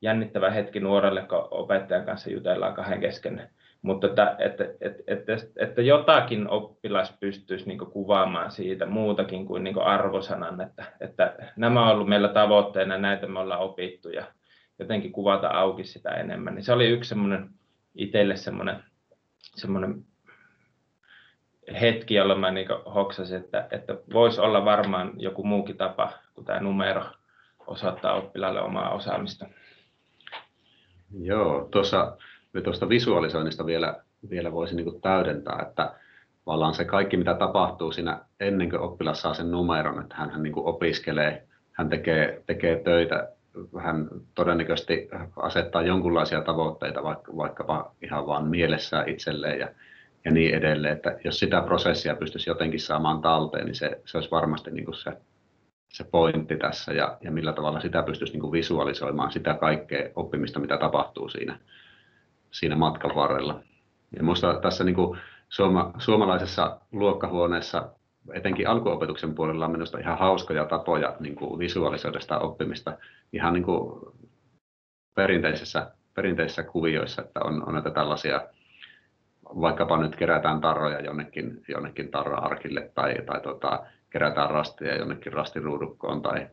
jännittävä 0.00 0.50
hetki 0.50 0.80
nuorelle, 0.80 1.22
kun 1.22 1.48
opettajan 1.50 2.04
kanssa 2.04 2.30
jutellaan 2.30 2.74
kahden 2.74 3.00
kesken 3.00 3.50
mutta 3.86 4.06
että, 4.06 4.36
että, 4.38 4.64
että, 4.80 5.02
että, 5.06 5.36
että 5.56 5.82
jotakin 5.82 6.48
oppilas 6.48 7.16
pystyisi 7.20 7.68
niin 7.68 7.78
kuvaamaan 7.78 8.50
siitä 8.50 8.86
muutakin 8.86 9.46
kuin, 9.46 9.64
niin 9.64 9.82
arvosanan, 9.82 10.60
että, 10.60 10.84
että 11.00 11.52
nämä 11.56 11.86
on 11.86 11.92
ollut 11.92 12.08
meillä 12.08 12.28
tavoitteena, 12.28 12.98
näitä 12.98 13.26
me 13.26 13.38
ollaan 13.38 13.60
opittu 13.60 14.08
ja 14.08 14.24
jotenkin 14.78 15.12
kuvata 15.12 15.48
auki 15.48 15.84
sitä 15.84 16.10
enemmän. 16.10 16.54
Niin 16.54 16.64
se 16.64 16.72
oli 16.72 16.88
yksi 16.88 17.08
semmoinen 17.08 17.50
itselle 17.94 18.36
semmoinen, 18.36 18.84
semmoinen 19.54 20.04
hetki, 21.80 22.14
jolloin 22.14 22.40
mä 22.40 22.50
niin 22.50 22.68
hoksasin, 22.94 23.36
että, 23.36 23.68
että 23.70 23.96
voisi 24.12 24.40
olla 24.40 24.64
varmaan 24.64 25.12
joku 25.16 25.44
muukin 25.44 25.76
tapa 25.76 26.12
kuin 26.34 26.44
tämä 26.44 26.60
numero 26.60 27.04
osoittaa 27.66 28.14
oppilaalle 28.14 28.60
omaa 28.60 28.90
osaamista. 28.90 29.46
Joo, 31.20 31.68
tuossa 31.70 32.16
tuosta 32.62 32.88
visualisoinnista 32.88 33.66
vielä, 33.66 34.02
vielä 34.30 34.52
voisi 34.52 34.76
niin 34.76 35.00
täydentää, 35.00 35.58
että 35.68 35.94
tavallaan 36.44 36.74
se 36.74 36.84
kaikki, 36.84 37.16
mitä 37.16 37.34
tapahtuu 37.34 37.92
siinä 37.92 38.20
ennen 38.40 38.70
kuin 38.70 38.80
oppilas 38.80 39.22
saa 39.22 39.34
sen 39.34 39.50
numeron, 39.50 40.00
että 40.00 40.14
hän, 40.14 40.30
hän 40.30 40.42
niin 40.42 40.54
opiskelee, 40.56 41.46
hän 41.72 41.88
tekee, 41.88 42.42
tekee 42.46 42.80
töitä, 42.84 43.28
hän 43.82 44.08
todennäköisesti 44.34 45.08
asettaa 45.36 45.82
jonkunlaisia 45.82 46.40
tavoitteita, 46.40 47.02
vaikka, 47.02 47.36
vaikkapa 47.36 47.94
ihan 48.02 48.26
vaan 48.26 48.46
mielessään 48.46 49.08
itselleen 49.08 49.58
ja, 49.60 49.68
ja 50.24 50.30
niin 50.30 50.54
edelleen, 50.54 50.96
että 50.96 51.18
jos 51.24 51.38
sitä 51.38 51.60
prosessia 51.60 52.16
pystyisi 52.16 52.50
jotenkin 52.50 52.80
saamaan 52.80 53.22
talteen, 53.22 53.66
niin 53.66 53.74
se, 53.74 54.00
se 54.04 54.18
olisi 54.18 54.30
varmasti 54.30 54.70
niin 54.70 54.94
se, 54.94 55.12
se 55.92 56.04
pointti 56.04 56.56
tässä 56.56 56.92
ja, 56.92 57.18
ja 57.20 57.30
millä 57.30 57.52
tavalla 57.52 57.80
sitä 57.80 58.02
pystyisi 58.02 58.38
niin 58.38 58.52
visualisoimaan, 58.52 59.32
sitä 59.32 59.54
kaikkea 59.54 60.10
oppimista, 60.16 60.60
mitä 60.60 60.78
tapahtuu 60.78 61.28
siinä, 61.28 61.58
siinä 62.50 62.76
matkan 62.76 63.14
varrella. 63.14 63.60
Ja 64.16 64.22
minusta 64.22 64.60
tässä 64.60 64.84
niin 64.84 64.94
kuin 64.94 65.18
suoma, 65.48 65.92
suomalaisessa 65.98 66.80
luokkahuoneessa 66.92 67.92
etenkin 68.32 68.68
alkuopetuksen 68.68 69.34
puolella 69.34 69.64
on 69.64 69.72
minusta 69.72 69.98
ihan 69.98 70.18
hauskoja 70.18 70.64
tapoja 70.64 71.16
niin 71.20 71.36
kuin 71.36 71.58
visualisoida 71.58 72.20
sitä 72.20 72.38
oppimista 72.38 72.98
ihan 73.32 73.52
niin 73.52 73.64
kuin 73.64 74.00
perinteisissä, 75.14 75.92
perinteisissä 76.14 76.62
kuvioissa, 76.62 77.22
että 77.22 77.40
on, 77.44 77.68
on 77.68 77.74
näitä 77.74 77.90
tällaisia, 77.90 78.40
vaikkapa 79.44 79.96
nyt 79.98 80.16
kerätään 80.16 80.60
tarroja 80.60 81.00
jonnekin, 81.00 81.62
jonnekin 81.68 82.10
tarra-arkille 82.10 82.90
tai, 82.94 83.14
tai 83.26 83.40
tota, 83.40 83.86
kerätään 84.10 84.50
rastia 84.50 84.96
jonnekin 84.96 85.32
rastiruudukkoon 85.32 86.22
tai 86.22 86.46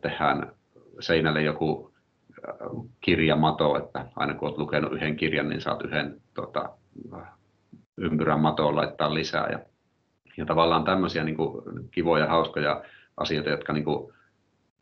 tehdään 0.00 0.52
seinälle 1.00 1.42
joku 1.42 1.94
kirjamato, 3.00 3.76
että 3.78 4.06
aina 4.16 4.34
kun 4.34 4.48
olet 4.48 4.58
lukenut 4.58 4.92
yhden 4.92 5.16
kirjan, 5.16 5.48
niin 5.48 5.60
saat 5.60 5.84
yhden 5.84 6.20
tota, 6.34 6.70
ympyrän 7.96 8.40
matoon 8.40 8.76
laittaa 8.76 9.14
lisää. 9.14 9.48
Ja, 9.52 9.58
ja 10.36 10.46
tavallaan 10.46 10.84
tämmöisiä 10.84 11.24
niin 11.24 11.36
kuin, 11.36 11.62
kivoja, 11.90 12.26
hauskoja 12.26 12.84
asioita, 13.16 13.50
jotka 13.50 13.72
niin 13.72 13.84
kuin, 13.84 14.12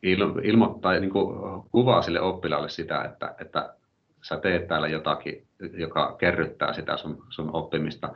il, 0.03 0.19
ilmoittaa, 0.43 0.99
niin 0.99 1.09
kuin, 1.09 1.35
kuvaa 1.71 2.01
sille 2.01 2.21
oppilaalle 2.21 2.69
sitä, 2.69 3.03
että, 3.03 3.35
että 3.41 3.75
sä 4.21 4.37
teet 4.37 4.67
täällä 4.67 4.87
jotakin, 4.87 5.47
joka 5.73 6.15
kerryttää 6.19 6.73
sitä 6.73 6.97
sun, 6.97 7.23
sun 7.29 7.49
oppimista 7.53 8.13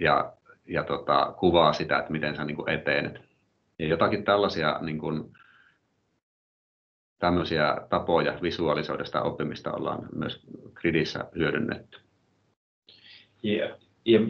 ja, 0.00 0.32
ja 0.66 0.84
tota, 0.84 1.34
kuvaa 1.38 1.72
sitä, 1.72 1.98
että 1.98 2.12
miten 2.12 2.36
sä 2.36 2.44
niin 2.44 2.56
kuin 2.56 2.70
etenet. 2.70 3.20
Ja 3.78 3.86
jotakin 3.86 4.24
tällaisia 4.24 4.78
niin 4.80 4.98
kuin, 4.98 5.32
tämmöisiä 7.18 7.76
tapoja 7.88 8.38
visualisoida 8.42 9.04
sitä 9.04 9.22
oppimista 9.22 9.72
ollaan 9.72 10.08
myös 10.14 10.40
Gridissä 10.74 11.24
hyödynnetty. 11.34 11.98
Ja, 13.42 13.76
ja 14.04 14.20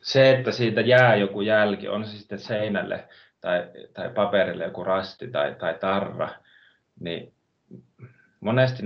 se, 0.00 0.30
että 0.30 0.52
siitä 0.52 0.80
jää 0.80 1.16
joku 1.16 1.40
jälki, 1.40 1.88
on 1.88 2.04
se 2.04 2.18
sitten 2.18 2.38
seinälle 2.38 3.08
tai, 3.40 3.66
tai 3.94 4.10
paperille 4.10 4.64
joku 4.64 4.84
rasti 4.84 5.28
tai, 5.28 5.54
tai 5.54 5.74
tarra, 5.74 6.28
niin 7.00 7.32
monesti 8.40 8.82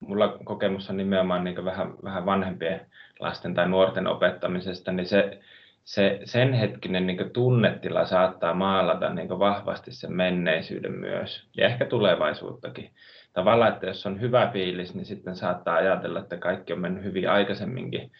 mulla 0.00 0.38
kokemus 0.44 0.90
on 0.90 0.96
nimenomaan 0.96 1.44
niin 1.44 1.64
vähän, 1.64 1.94
vähän 2.04 2.26
vanhempien 2.26 2.86
lasten 3.20 3.54
tai 3.54 3.68
nuorten 3.68 4.06
opettamisesta, 4.06 4.92
niin 4.92 5.06
se, 5.06 5.40
se 5.86 6.20
sen 6.24 6.52
hetkinen 6.52 7.06
niin 7.06 7.30
tunnetila 7.30 8.06
saattaa 8.06 8.54
maalata 8.54 9.14
niin 9.14 9.28
vahvasti 9.28 9.92
sen 9.92 10.12
menneisyyden 10.12 10.92
myös 10.92 11.48
ja 11.56 11.66
ehkä 11.66 11.86
tulevaisuuttakin. 11.86 12.90
Tavallaan, 13.32 13.72
että 13.72 13.86
jos 13.86 14.06
on 14.06 14.20
hyvä 14.20 14.50
fiilis, 14.52 14.94
niin 14.94 15.04
sitten 15.04 15.36
saattaa 15.36 15.76
ajatella, 15.76 16.18
että 16.18 16.36
kaikki 16.36 16.72
on 16.72 16.80
mennyt 16.80 17.04
hyvin 17.04 17.30
aikaisemminkin. 17.30 18.12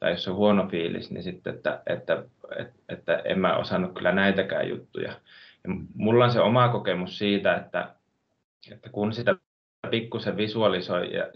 Tai 0.00 0.10
jos 0.10 0.28
on 0.28 0.34
huono 0.34 0.68
fiilis, 0.68 1.10
niin 1.10 1.22
sitten, 1.22 1.54
että, 1.54 1.82
että, 1.86 2.24
että, 2.56 2.74
että 2.88 3.22
en 3.24 3.38
mä 3.38 3.56
osannut 3.56 3.94
kyllä 3.94 4.12
näitäkään 4.12 4.68
juttuja. 4.68 5.12
Ja 5.64 5.74
mulla 5.94 6.24
on 6.24 6.32
se 6.32 6.40
oma 6.40 6.68
kokemus 6.68 7.18
siitä, 7.18 7.56
että, 7.56 7.94
että 8.72 8.90
kun 8.90 9.12
sitä 9.12 9.36
pikkusen 9.90 10.36
visualisoi 10.36 11.14
ja, 11.14 11.30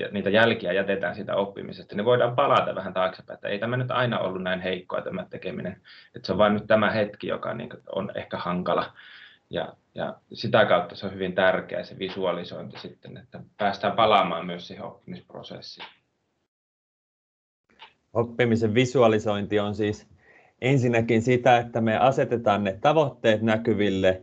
ja 0.00 0.08
niitä 0.10 0.30
jälkiä 0.30 0.72
jätetään 0.72 1.14
siitä 1.14 1.36
oppimisesta, 1.36 1.96
niin 1.96 2.04
voidaan 2.04 2.36
palata 2.36 2.74
vähän 2.74 2.94
taaksepäin, 2.94 3.34
että 3.34 3.48
ei 3.48 3.58
tämä 3.58 3.76
nyt 3.76 3.90
aina 3.90 4.18
ollut 4.18 4.42
näin 4.42 4.60
heikkoa 4.60 5.02
tämä 5.02 5.26
tekeminen, 5.30 5.80
että 6.16 6.26
se 6.26 6.32
on 6.32 6.38
vain 6.38 6.54
nyt 6.54 6.66
tämä 6.66 6.90
hetki, 6.90 7.26
joka 7.26 7.54
niin 7.54 7.70
on 7.92 8.12
ehkä 8.14 8.36
hankala. 8.36 8.92
Ja, 9.50 9.74
ja 9.94 10.14
sitä 10.32 10.64
kautta 10.64 10.94
se 10.94 11.06
on 11.06 11.14
hyvin 11.14 11.34
tärkeä 11.34 11.82
se 11.82 11.98
visualisointi 11.98 12.78
sitten, 12.78 13.16
että 13.16 13.40
päästään 13.56 13.96
palaamaan 13.96 14.46
myös 14.46 14.66
siihen 14.66 14.84
oppimisprosessiin. 14.84 15.88
Oppimisen 18.12 18.74
visualisointi 18.74 19.60
on 19.60 19.74
siis 19.74 20.08
ensinnäkin 20.60 21.22
sitä, 21.22 21.58
että 21.58 21.80
me 21.80 21.98
asetetaan 21.98 22.64
ne 22.64 22.78
tavoitteet 22.80 23.42
näkyville, 23.42 24.22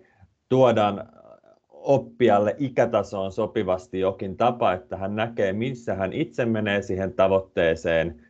tuodaan 0.49 1.16
oppijalle 1.87 2.55
ikätasoon 2.57 3.31
sopivasti 3.31 3.99
jokin 3.99 4.37
tapa, 4.37 4.73
että 4.73 4.97
hän 4.97 5.15
näkee, 5.15 5.53
missä 5.53 5.95
hän 5.95 6.13
itse 6.13 6.45
menee 6.45 6.81
siihen 6.81 7.13
tavoitteeseen, 7.13 8.21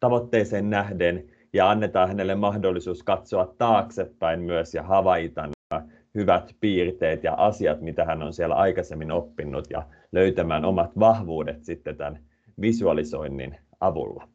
tavoitteeseen 0.00 0.70
nähden 0.70 1.24
ja 1.52 1.70
annetaan 1.70 2.08
hänelle 2.08 2.34
mahdollisuus 2.34 3.02
katsoa 3.02 3.54
taaksepäin 3.58 4.40
myös 4.40 4.74
ja 4.74 4.82
havaita 4.82 5.48
nämä 5.70 5.86
hyvät 6.14 6.56
piirteet 6.60 7.24
ja 7.24 7.34
asiat, 7.34 7.80
mitä 7.80 8.04
hän 8.04 8.22
on 8.22 8.32
siellä 8.32 8.54
aikaisemmin 8.54 9.10
oppinut 9.10 9.70
ja 9.70 9.82
löytämään 10.12 10.64
omat 10.64 10.98
vahvuudet 10.98 11.64
sitten 11.64 11.96
tämän 11.96 12.20
visualisoinnin 12.60 13.56
avulla. 13.80 14.28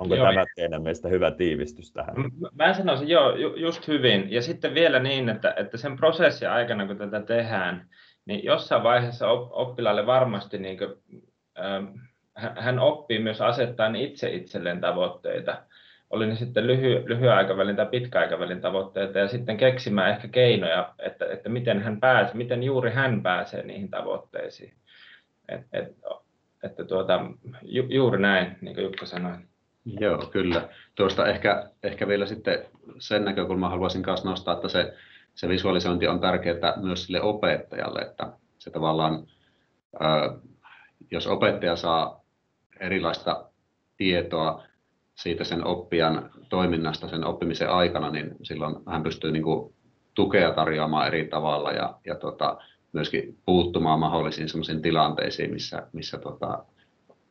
Onko 0.00 0.14
joo, 0.14 0.26
tämä 0.26 0.44
teidän 0.56 0.82
mielestä 0.82 1.08
hyvä 1.08 1.30
tiivistys 1.30 1.92
tähän? 1.92 2.14
Mä 2.54 2.74
sanoisin, 2.74 3.08
joo, 3.08 3.36
just 3.56 3.88
hyvin. 3.88 4.32
Ja 4.32 4.42
sitten 4.42 4.74
vielä 4.74 4.98
niin, 4.98 5.28
että, 5.28 5.54
että 5.56 5.76
sen 5.76 5.96
prosessin 5.96 6.50
aikana, 6.50 6.86
kun 6.86 6.98
tätä 6.98 7.20
tehdään, 7.20 7.88
niin 8.26 8.44
jossain 8.44 8.82
vaiheessa 8.82 9.28
oppilaalle 9.30 10.06
varmasti 10.06 10.58
niin 10.58 10.78
kuin, 10.78 10.90
ähm, 11.58 11.84
hän 12.36 12.78
oppii 12.78 13.18
myös 13.18 13.40
asettaa 13.40 13.92
itse 13.96 14.30
itselleen 14.30 14.80
tavoitteita. 14.80 15.62
Oli 16.10 16.26
ne 16.26 16.34
sitten 16.34 16.66
lyhy, 16.66 17.02
lyhyen 17.06 17.32
aikavälin 17.32 17.76
tai 17.76 17.86
pitkäaikavälin 17.86 18.60
tavoitteita 18.60 19.18
ja 19.18 19.28
sitten 19.28 19.56
keksimään 19.56 20.10
ehkä 20.10 20.28
keinoja, 20.28 20.94
että, 20.98 21.26
että 21.26 21.48
miten 21.48 21.80
hän 21.80 22.00
pääsee, 22.00 22.34
miten 22.34 22.62
juuri 22.62 22.90
hän 22.90 23.22
pääsee 23.22 23.62
niihin 23.62 23.90
tavoitteisiin. 23.90 24.72
Et, 25.48 25.60
et, 25.72 25.96
että 26.62 26.84
tuota, 26.84 27.20
ju, 27.62 27.86
juuri 27.88 28.20
näin, 28.20 28.56
niin 28.60 28.74
kuin 28.74 28.84
Jukka 28.84 29.06
sanoi. 29.06 29.36
Joo, 29.86 30.26
kyllä. 30.32 30.68
Tuosta 30.94 31.26
ehkä, 31.26 31.70
ehkä 31.82 32.08
vielä 32.08 32.26
sitten 32.26 32.66
sen 32.98 33.24
näkökulman 33.24 33.70
haluaisin 33.70 34.02
myös 34.06 34.24
nostaa, 34.24 34.54
että 34.54 34.68
se, 34.68 34.94
se 35.34 35.48
visualisointi 35.48 36.08
on 36.08 36.20
tärkeää 36.20 36.74
myös 36.76 37.06
sille 37.06 37.22
opettajalle, 37.22 38.00
että 38.00 38.32
se 38.58 38.70
tavallaan, 38.70 39.26
jos 41.10 41.26
opettaja 41.26 41.76
saa 41.76 42.20
erilaista 42.80 43.44
tietoa 43.96 44.62
siitä 45.14 45.44
sen 45.44 45.66
oppijan 45.66 46.30
toiminnasta 46.48 47.08
sen 47.08 47.24
oppimisen 47.24 47.70
aikana, 47.70 48.10
niin 48.10 48.36
silloin 48.42 48.76
hän 48.86 49.02
pystyy 49.02 49.32
niin 49.32 49.42
kuin 49.42 49.74
tukea 50.14 50.52
tarjoamaan 50.52 51.06
eri 51.06 51.28
tavalla 51.28 51.72
ja, 51.72 51.98
ja 52.06 52.14
tota, 52.14 52.58
myöskin 52.92 53.38
puuttumaan 53.46 54.00
mahdollisiin 54.00 54.48
sellaisiin 54.48 54.82
tilanteisiin, 54.82 55.52
missä, 55.52 55.86
missä 55.92 56.18
tota, 56.18 56.64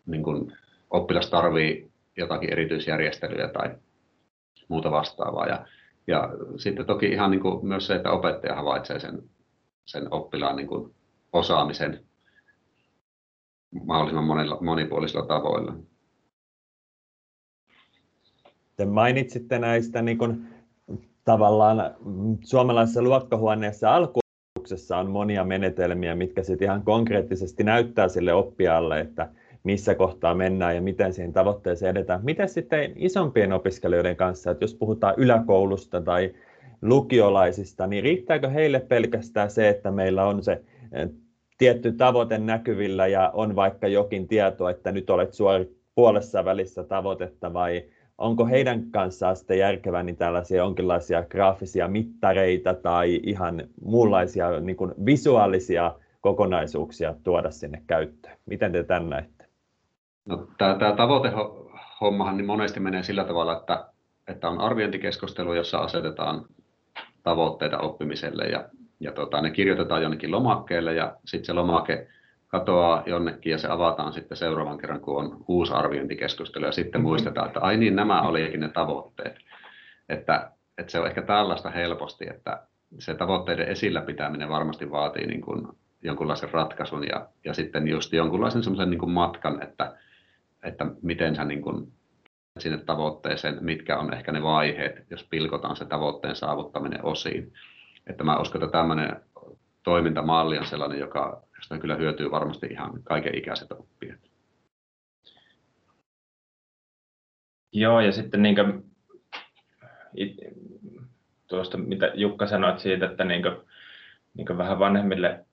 niin 0.06 0.24
kuin 0.24 0.54
oppilas 0.90 1.30
tarvii 1.30 1.95
jotakin 2.18 2.52
erityisjärjestelyjä 2.52 3.48
tai 3.48 3.76
muuta 4.68 4.92
vastaavaa. 4.92 5.48
Ja, 5.48 5.68
ja 6.08 6.30
sitten 6.58 6.86
toki 6.86 7.06
ihan 7.06 7.32
niin 7.32 7.42
kuin 7.42 7.68
myös 7.68 7.88
se, 7.88 7.96
että 7.96 8.12
opettaja 8.12 8.56
havaitsee 8.56 9.00
sen, 9.00 9.24
sen 9.86 10.14
oppilaan 10.14 10.56
niin 10.56 10.68
kuin 10.68 10.96
osaamisen 11.34 12.06
mahdollisimman 13.86 14.26
monilla, 14.26 14.58
monipuolisilla 14.62 15.26
tavoilla. 15.26 15.76
Te 18.76 18.86
mainitsitte 18.86 19.60
näistä 19.60 20.02
niin 20.02 20.18
kuin, 20.18 20.48
tavallaan 21.24 21.96
suomalaisessa 22.44 23.02
luokkahuoneessa 23.02 23.96
alkuopetuksessa 23.96 24.98
on 24.98 25.12
monia 25.12 25.44
menetelmiä, 25.44 26.16
mitkä 26.16 26.44
sitten 26.44 26.66
ihan 26.66 26.84
konkreettisesti 26.84 27.64
näyttää 27.64 28.08
sille 28.08 28.34
oppijalle, 28.34 29.00
että 29.00 29.30
missä 29.66 29.96
kohtaa 29.96 30.36
mennään 30.36 30.76
ja 30.76 30.82
miten 30.82 31.14
siihen 31.14 31.34
tavoitteeseen 31.34 31.92
edetään. 31.92 32.20
Miten 32.24 32.50
sitten 32.50 32.92
isompien 32.96 33.54
opiskelijoiden 33.54 34.16
kanssa, 34.16 34.52
että 34.52 34.64
jos 34.64 34.76
puhutaan 34.76 35.14
yläkoulusta 35.18 36.02
tai 36.02 36.34
lukiolaisista, 36.82 37.88
niin 37.88 38.04
riittääkö 38.04 38.50
heille 38.50 38.80
pelkästään 38.80 39.52
se, 39.52 39.70
että 39.70 39.92
meillä 39.92 40.26
on 40.26 40.44
se 40.44 40.62
eh, 40.92 41.10
tietty 41.58 41.92
tavoite 41.92 42.38
näkyvillä 42.38 43.08
ja 43.08 43.32
on 43.34 43.56
vaikka 43.56 43.88
jokin 43.88 44.28
tieto, 44.28 44.70
että 44.70 44.92
nyt 44.92 45.10
olet 45.10 45.34
suori 45.34 45.76
puolessa 45.96 46.46
välissä 46.46 46.84
tavoitetta 46.84 47.54
vai 47.54 47.84
onko 48.18 48.46
heidän 48.46 48.92
kanssaan 48.92 49.36
sitten 49.36 49.60
järkevää 49.60 50.04
niin 50.04 50.18
tällaisia 50.18 50.58
jonkinlaisia 50.58 51.24
graafisia 51.24 51.88
mittareita 51.88 52.74
tai 52.74 53.20
ihan 53.24 53.64
muunlaisia 53.82 54.60
niin 54.60 54.76
kuin 54.76 54.92
visuaalisia 55.06 55.96
kokonaisuuksia 56.22 57.16
tuoda 57.24 57.52
sinne 57.52 57.84
käyttöön? 57.88 58.38
Miten 58.46 58.72
te 58.72 58.84
tämän 58.84 59.10
näette? 59.10 59.35
No, 60.26 60.48
tämä, 60.58 60.94
tavoitehommahan 60.98 62.38
niin 62.38 62.46
monesti 62.46 62.80
menee 62.80 63.04
sillä 63.04 63.24
tavalla, 63.24 63.58
että, 63.58 63.86
että 64.28 64.50
on 64.50 64.60
arviointikeskustelu, 64.60 65.54
jossa 65.54 65.78
asetetaan 65.78 66.46
tavoitteita 67.24 67.78
oppimiselle 67.78 68.44
ja, 68.44 68.70
ja 69.00 69.12
tota, 69.12 69.42
ne 69.42 69.52
kirjoitetaan 69.52 70.02
jonnekin 70.02 70.32
lomakkeelle 70.32 70.94
ja 70.94 71.16
sitten 71.26 71.46
se 71.46 71.54
lomake 71.54 72.08
katoaa 72.48 73.04
jonnekin 73.06 73.52
ja 73.52 73.58
se 73.58 73.68
avataan 73.68 74.14
sitten 74.14 74.38
seuraavan 74.38 74.78
kerran, 74.78 75.02
kun 75.02 75.18
on 75.18 75.44
uusi 75.48 75.74
arviointikeskustelu 75.74 76.66
ja 76.66 76.72
sitten 76.72 77.02
mm-hmm. 77.02 77.10
muistetaan, 77.10 77.48
että 77.48 77.60
ai 77.60 77.78
niin, 77.78 77.96
nämä 77.96 78.22
olikin 78.22 78.60
ne 78.60 78.70
tavoitteet. 78.70 79.36
Että, 80.10 80.52
että 80.78 80.92
se 80.92 81.00
on 81.00 81.08
ehkä 81.08 81.22
tällaista 81.22 81.70
helposti, 81.70 82.26
että 82.30 82.62
se 83.00 83.14
tavoitteiden 83.14 83.68
esillä 83.68 84.02
pitäminen 84.02 84.50
varmasti 84.50 84.92
vaatii 84.92 85.28
niin 85.28 85.42
kuin 85.42 85.68
jonkunlaisen 86.02 86.52
ratkaisun 86.52 87.08
ja, 87.08 87.28
ja 87.46 87.54
sitten 87.54 87.88
just 87.88 88.14
jonkunlaisen 88.14 88.64
semmoisen 88.64 88.90
niin 88.90 89.00
kuin 89.00 89.12
matkan, 89.12 89.64
että, 89.64 89.96
että 90.66 90.86
miten 91.02 91.36
sä 91.36 91.46
niin 91.46 91.62
kuin 91.62 91.94
sinne 92.60 92.78
tavoitteeseen, 92.78 93.58
mitkä 93.62 93.98
on 93.98 94.14
ehkä 94.14 94.32
ne 94.32 94.44
vaiheet, 94.44 95.06
jos 95.10 95.28
pilkotaan 95.30 95.76
se 95.76 95.86
tavoitteen 95.86 96.36
saavuttaminen 96.36 97.06
osiin. 97.06 97.54
Että 98.08 98.24
mä 98.24 98.40
uskon, 98.40 98.64
että 98.64 98.78
tämmöinen 98.78 99.22
toimintamalli 99.84 100.58
on 100.58 100.66
sellainen, 100.66 101.00
joka, 101.00 101.44
josta 101.56 101.78
kyllä 101.78 101.96
hyötyy 101.96 102.32
varmasti 102.32 102.68
ihan 102.68 103.04
kaiken 103.04 103.38
ikäiset 103.38 103.72
oppijat. 103.72 104.20
Joo, 107.74 108.00
ja 108.00 108.12
sitten 108.12 108.42
niin 108.42 108.56
kuin, 108.56 108.86
tuosta, 111.48 111.78
mitä 111.78 112.12
Jukka 112.14 112.48
sanoit 112.48 112.80
siitä, 112.80 113.06
että 113.06 113.24
niin 113.24 113.42
kuin, 113.42 113.56
niin 114.34 114.48
kuin 114.48 114.58
vähän 114.58 114.80
vanhemmille 114.80 115.46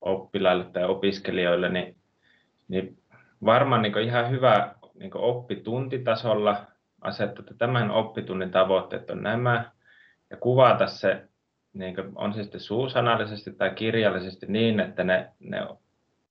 oppilaille 0.00 0.64
tai 0.64 0.84
opiskelijoille, 0.84 1.68
niin, 1.68 1.96
niin 2.68 2.98
varmaan 3.46 3.82
niin 3.82 3.98
ihan 3.98 4.30
hyvä 4.30 4.74
niin 4.94 5.16
oppituntitasolla 5.16 6.64
asettaa, 7.00 7.44
tämän 7.58 7.90
oppitunnin 7.90 8.50
tavoitteet 8.50 9.10
on 9.10 9.22
nämä, 9.22 9.70
ja 10.30 10.36
kuvata 10.36 10.86
se, 10.86 11.28
niin 11.72 11.94
kuin, 11.94 12.12
on 12.14 12.34
se 12.34 12.42
sitten 12.42 12.60
suusanallisesti 12.60 13.52
tai 13.52 13.70
kirjallisesti 13.70 14.46
niin, 14.48 14.80
että 14.80 15.04
ne, 15.04 15.30
ne 15.38 15.66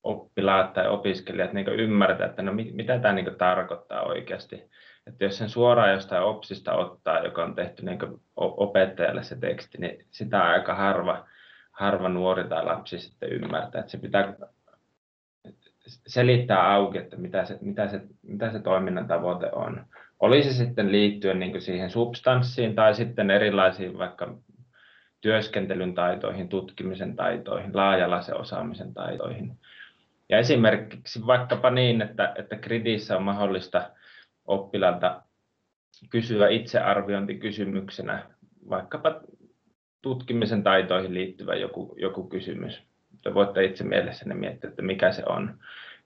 oppilaat 0.04 0.74
tai 0.74 0.88
opiskelijat 0.88 1.54
niin 1.54 1.68
ymmärtävät, 1.68 2.30
että 2.30 2.42
no, 2.42 2.54
mitä 2.54 3.00
tämä 3.00 3.14
niin 3.14 3.36
tarkoittaa 3.38 4.04
oikeasti. 4.04 4.64
Että 5.08 5.24
jos 5.24 5.38
sen 5.38 5.50
suoraan 5.50 5.94
jostain 5.94 6.24
OPSista 6.24 6.74
ottaa, 6.74 7.20
joka 7.20 7.44
on 7.44 7.56
tehty 7.56 7.86
niin 7.86 8.00
opettajalle 8.36 9.24
se 9.24 9.36
teksti, 9.36 9.78
niin 9.78 10.06
sitä 10.12 10.44
aika 10.44 10.76
harva, 10.76 11.28
harva 11.72 12.10
nuori 12.10 12.44
tai 12.44 12.66
lapsi 12.66 13.00
sitten 13.00 13.30
ymmärtää. 13.30 13.80
Että 13.80 13.92
se 13.92 13.98
pitää 13.98 14.34
selittää 15.88 16.74
auki, 16.74 16.98
että 16.98 17.18
mitä 17.18 17.46
se, 17.46 17.58
mitä 17.62 17.88
se, 17.88 18.02
mitä 18.22 18.52
se 18.52 18.60
toiminnan 18.60 19.08
tavoite 19.08 19.52
on. 19.52 19.86
Oli 20.20 20.44
se 20.44 20.54
sitten 20.54 20.92
liittyen 20.92 21.40
niin 21.40 21.62
siihen 21.62 21.90
substanssiin 21.90 22.76
tai 22.76 22.96
sitten 22.96 23.32
erilaisiin 23.32 23.98
vaikka 23.98 24.38
työskentelyn 25.22 25.94
taitoihin, 25.94 26.50
tutkimisen 26.50 27.16
taitoihin, 27.16 27.76
laajalaisen 27.78 28.38
osaamisen 28.38 28.94
taitoihin. 28.94 29.58
Ja 30.30 30.38
esimerkiksi 30.38 31.28
vaikkapa 31.28 31.70
niin, 31.70 32.02
että, 32.02 32.34
että 32.38 32.56
Gridissä 32.56 33.18
on 33.18 33.24
mahdollista 33.24 33.92
oppilaalta 34.46 35.22
kysyä 36.10 36.50
itsearviointikysymyksenä 36.50 38.24
vaikkapa 38.70 39.22
tutkimisen 40.02 40.64
taitoihin 40.64 41.14
liittyvä 41.14 41.56
joku, 41.56 41.96
joku 41.98 42.24
kysymys. 42.24 42.84
Te 43.26 43.34
voitte 43.34 43.64
itse 43.64 43.84
mielessäni 43.84 44.36
miettiä, 44.36 44.70
että 44.70 44.82
mikä 44.82 45.12
se 45.12 45.24
on. 45.30 45.60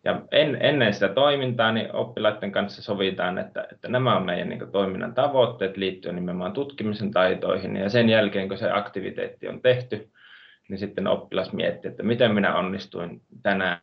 Ja 0.03 0.21
en, 0.31 0.57
ennen 0.61 0.93
sitä 0.93 1.09
toimintaa 1.09 1.71
niin 1.71 1.95
oppilaiden 1.95 2.51
kanssa 2.51 2.81
sovitaan, 2.81 3.37
että, 3.37 3.67
että 3.71 3.87
nämä 3.87 4.17
on 4.17 4.25
meidän 4.25 4.49
niin 4.49 4.71
toiminnan 4.71 5.13
tavoitteet 5.13 5.77
liittyen 5.77 6.15
nimenomaan 6.15 6.53
tutkimisen 6.53 7.11
taitoihin. 7.11 7.75
Ja 7.75 7.89
sen 7.89 8.09
jälkeen, 8.09 8.47
kun 8.47 8.57
se 8.57 8.71
aktiviteetti 8.71 9.47
on 9.47 9.61
tehty, 9.61 10.09
niin 10.69 10.77
sitten 10.77 11.07
oppilas 11.07 11.53
miettii, 11.53 11.91
että 11.91 12.03
miten 12.03 12.33
minä 12.33 12.55
onnistuin 12.55 13.21
tänään 13.43 13.81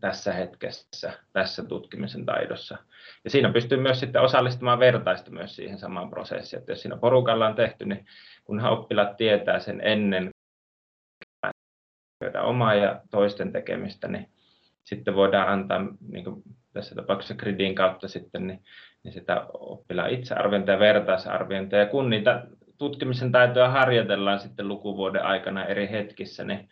tässä 0.00 0.32
hetkessä, 0.32 1.12
tässä 1.32 1.64
tutkimisen 1.64 2.26
taidossa. 2.26 2.78
Ja 3.24 3.30
siinä 3.30 3.52
pystyy 3.52 3.78
myös 3.78 4.00
sitten 4.00 4.22
osallistumaan 4.22 4.78
vertaista 4.78 5.30
myös 5.30 5.56
siihen 5.56 5.78
samaan 5.78 6.10
prosessiin. 6.10 6.60
Että 6.60 6.72
jos 6.72 6.82
siinä 6.82 6.96
porukalla 6.96 7.46
on 7.46 7.54
tehty, 7.54 7.86
niin 7.86 8.06
kunhan 8.44 8.72
oppilaat 8.72 9.16
tietää 9.16 9.58
sen 9.58 9.80
ennen 9.84 10.30
omaa 12.42 12.74
ja 12.74 13.00
toisten 13.10 13.52
tekemistä, 13.52 14.08
niin 14.08 14.30
sitten 14.84 15.14
voidaan 15.14 15.48
antaa 15.48 15.86
niin 16.12 16.24
kuin 16.24 16.42
tässä 16.72 16.94
tapauksessa 16.94 17.34
gridin 17.34 17.74
kautta 17.74 18.08
sitten 18.08 18.46
niin, 18.46 18.62
niin 19.02 19.12
sitä 19.12 19.46
oppilaan 19.52 20.10
itsearviointia 20.10 20.74
ja 20.74 20.80
vertaisarviointia. 20.80 21.78
Ja 21.78 21.86
kun 21.86 22.10
niitä 22.10 22.46
tutkimisen 22.78 23.32
taitoja 23.32 23.68
harjoitellaan 23.68 24.40
sitten 24.40 24.68
lukuvuoden 24.68 25.24
aikana 25.24 25.64
eri 25.64 25.90
hetkissä, 25.90 26.44
niin 26.44 26.68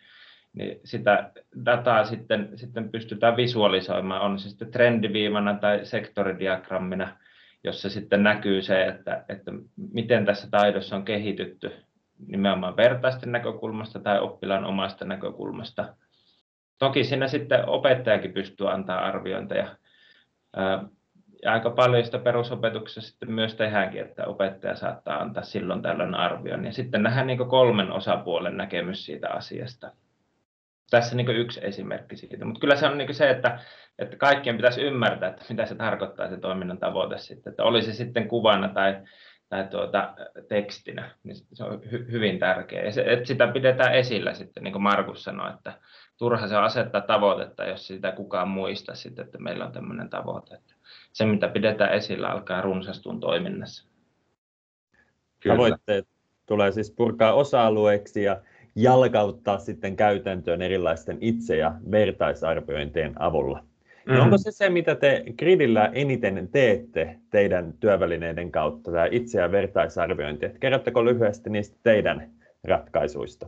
niin 0.53 0.79
sitä 0.83 1.31
dataa 1.65 2.05
sitten, 2.05 2.49
sitten 2.55 2.89
pystytään 2.91 3.37
visualisoimaan, 3.37 4.21
on 4.21 4.39
se 4.39 4.49
sitten 4.49 4.71
trendiviivana 4.71 5.53
tai 5.53 5.85
sektoridiagrammina, 5.85 7.17
jossa 7.63 7.89
sitten 7.89 8.23
näkyy 8.23 8.61
se, 8.61 8.85
että, 8.85 9.25
että 9.29 9.51
miten 9.93 10.25
tässä 10.25 10.47
taidossa 10.51 10.95
on 10.95 11.05
kehitytty 11.05 11.71
nimenomaan 12.27 12.77
vertaisten 12.77 13.31
näkökulmasta 13.31 13.99
tai 13.99 14.19
oppilaan 14.19 14.65
omasta 14.65 15.05
näkökulmasta. 15.05 15.95
Toki 16.77 17.03
siinä 17.03 17.27
sitten 17.27 17.69
opettajakin 17.69 18.33
pystyy 18.33 18.71
antaa 18.71 19.05
arviointeja. 19.05 19.75
Ja 21.43 21.53
aika 21.53 21.69
paljon 21.69 22.05
sitä 22.05 22.19
perusopetuksessa 22.19 23.09
sitten 23.11 23.31
myös 23.31 23.55
tehdäänkin, 23.55 24.01
että 24.01 24.25
opettaja 24.25 24.75
saattaa 24.75 25.21
antaa 25.21 25.43
silloin 25.43 25.81
tällöin 25.81 26.15
arvion. 26.15 26.65
Ja 26.65 26.71
sitten 26.71 27.03
nähdään 27.03 27.27
niin 27.27 27.49
kolmen 27.49 27.91
osapuolen 27.91 28.57
näkemys 28.57 29.05
siitä 29.05 29.29
asiasta 29.29 29.91
tässä 30.89 31.15
niin 31.15 31.29
yksi 31.29 31.59
esimerkki 31.63 32.15
siitä. 32.15 32.45
Mutta 32.45 32.59
kyllä 32.59 32.75
se 32.75 32.85
on 32.85 32.97
niin 32.97 33.15
se, 33.15 33.29
että, 33.29 33.59
että 33.99 34.17
kaikkien 34.17 34.55
pitäisi 34.55 34.81
ymmärtää, 34.81 35.29
että 35.29 35.45
mitä 35.49 35.65
se 35.65 35.75
tarkoittaa 35.75 36.29
se 36.29 36.37
toiminnan 36.37 36.77
tavoite 36.77 37.17
sitten. 37.17 37.51
Että 37.51 37.63
oli 37.63 37.81
se 37.81 37.93
sitten 37.93 38.27
kuvana 38.27 38.67
tai, 38.67 38.97
tai 39.49 39.67
tuota, 39.67 40.15
tekstinä, 40.47 41.15
niin 41.23 41.35
se 41.53 41.63
on 41.63 41.81
hy, 41.91 42.07
hyvin 42.11 42.39
tärkeää. 42.39 42.85
Ja 42.85 42.91
se, 42.91 43.03
että 43.07 43.25
sitä 43.25 43.47
pidetään 43.47 43.95
esillä 43.95 44.33
sitten, 44.33 44.63
niin 44.63 44.71
kuin 44.71 44.81
Markus 44.81 45.23
sanoi, 45.23 45.53
että 45.53 45.73
turha 46.17 46.47
se 46.47 46.57
on 46.57 46.63
asettaa 46.63 47.01
tavoitetta, 47.01 47.65
jos 47.65 47.87
sitä 47.87 48.11
kukaan 48.11 48.47
muista 48.47 48.95
sitten, 48.95 49.25
että 49.25 49.37
meillä 49.37 49.65
on 49.65 49.71
tämmöinen 49.71 50.09
tavoite. 50.09 50.55
Että 50.55 50.73
se, 51.13 51.25
mitä 51.25 51.47
pidetään 51.47 51.93
esillä, 51.93 52.29
alkaa 52.29 52.61
runsastua 52.61 53.15
toiminnassa. 53.19 53.89
Kyllä. 55.39 55.55
Tavoitteet 55.55 56.07
tulee 56.45 56.71
siis 56.71 56.91
purkaa 56.91 57.33
osa-alueeksi 57.33 58.23
ja 58.23 58.41
jalkauttaa 58.75 59.57
sitten 59.59 59.95
käytäntöön 59.95 60.61
erilaisten 60.61 61.17
itse- 61.21 61.57
ja 61.57 61.73
vertaisarviointien 61.91 63.21
avulla. 63.21 63.68
Mm. 64.09 64.15
No 64.15 64.23
onko 64.23 64.37
se 64.37 64.51
se, 64.51 64.69
mitä 64.69 64.95
te 64.95 65.23
Gridillä 65.37 65.89
eniten 65.93 66.49
teette 66.51 67.19
teidän 67.29 67.73
työvälineiden 67.79 68.51
kautta, 68.51 68.91
tämä 68.91 69.07
itse- 69.11 69.39
ja 69.39 69.51
vertaisarviointi? 69.51 70.45
Et 70.45 70.59
kerrotteko 70.59 71.05
lyhyesti 71.05 71.49
niistä 71.49 71.77
teidän 71.83 72.29
ratkaisuista? 72.63 73.47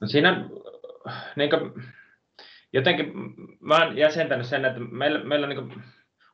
No 0.00 0.06
siinä 0.06 0.48
niin 1.36 1.50
kuin, 1.50 1.72
jotenkin 2.72 3.12
mä 3.60 3.76
olen 3.76 3.96
jäsentänyt 3.96 4.46
sen, 4.46 4.64
että 4.64 4.80
meillä, 4.80 5.24
meillä 5.24 5.46
on 5.46 5.54
niin 5.54 5.82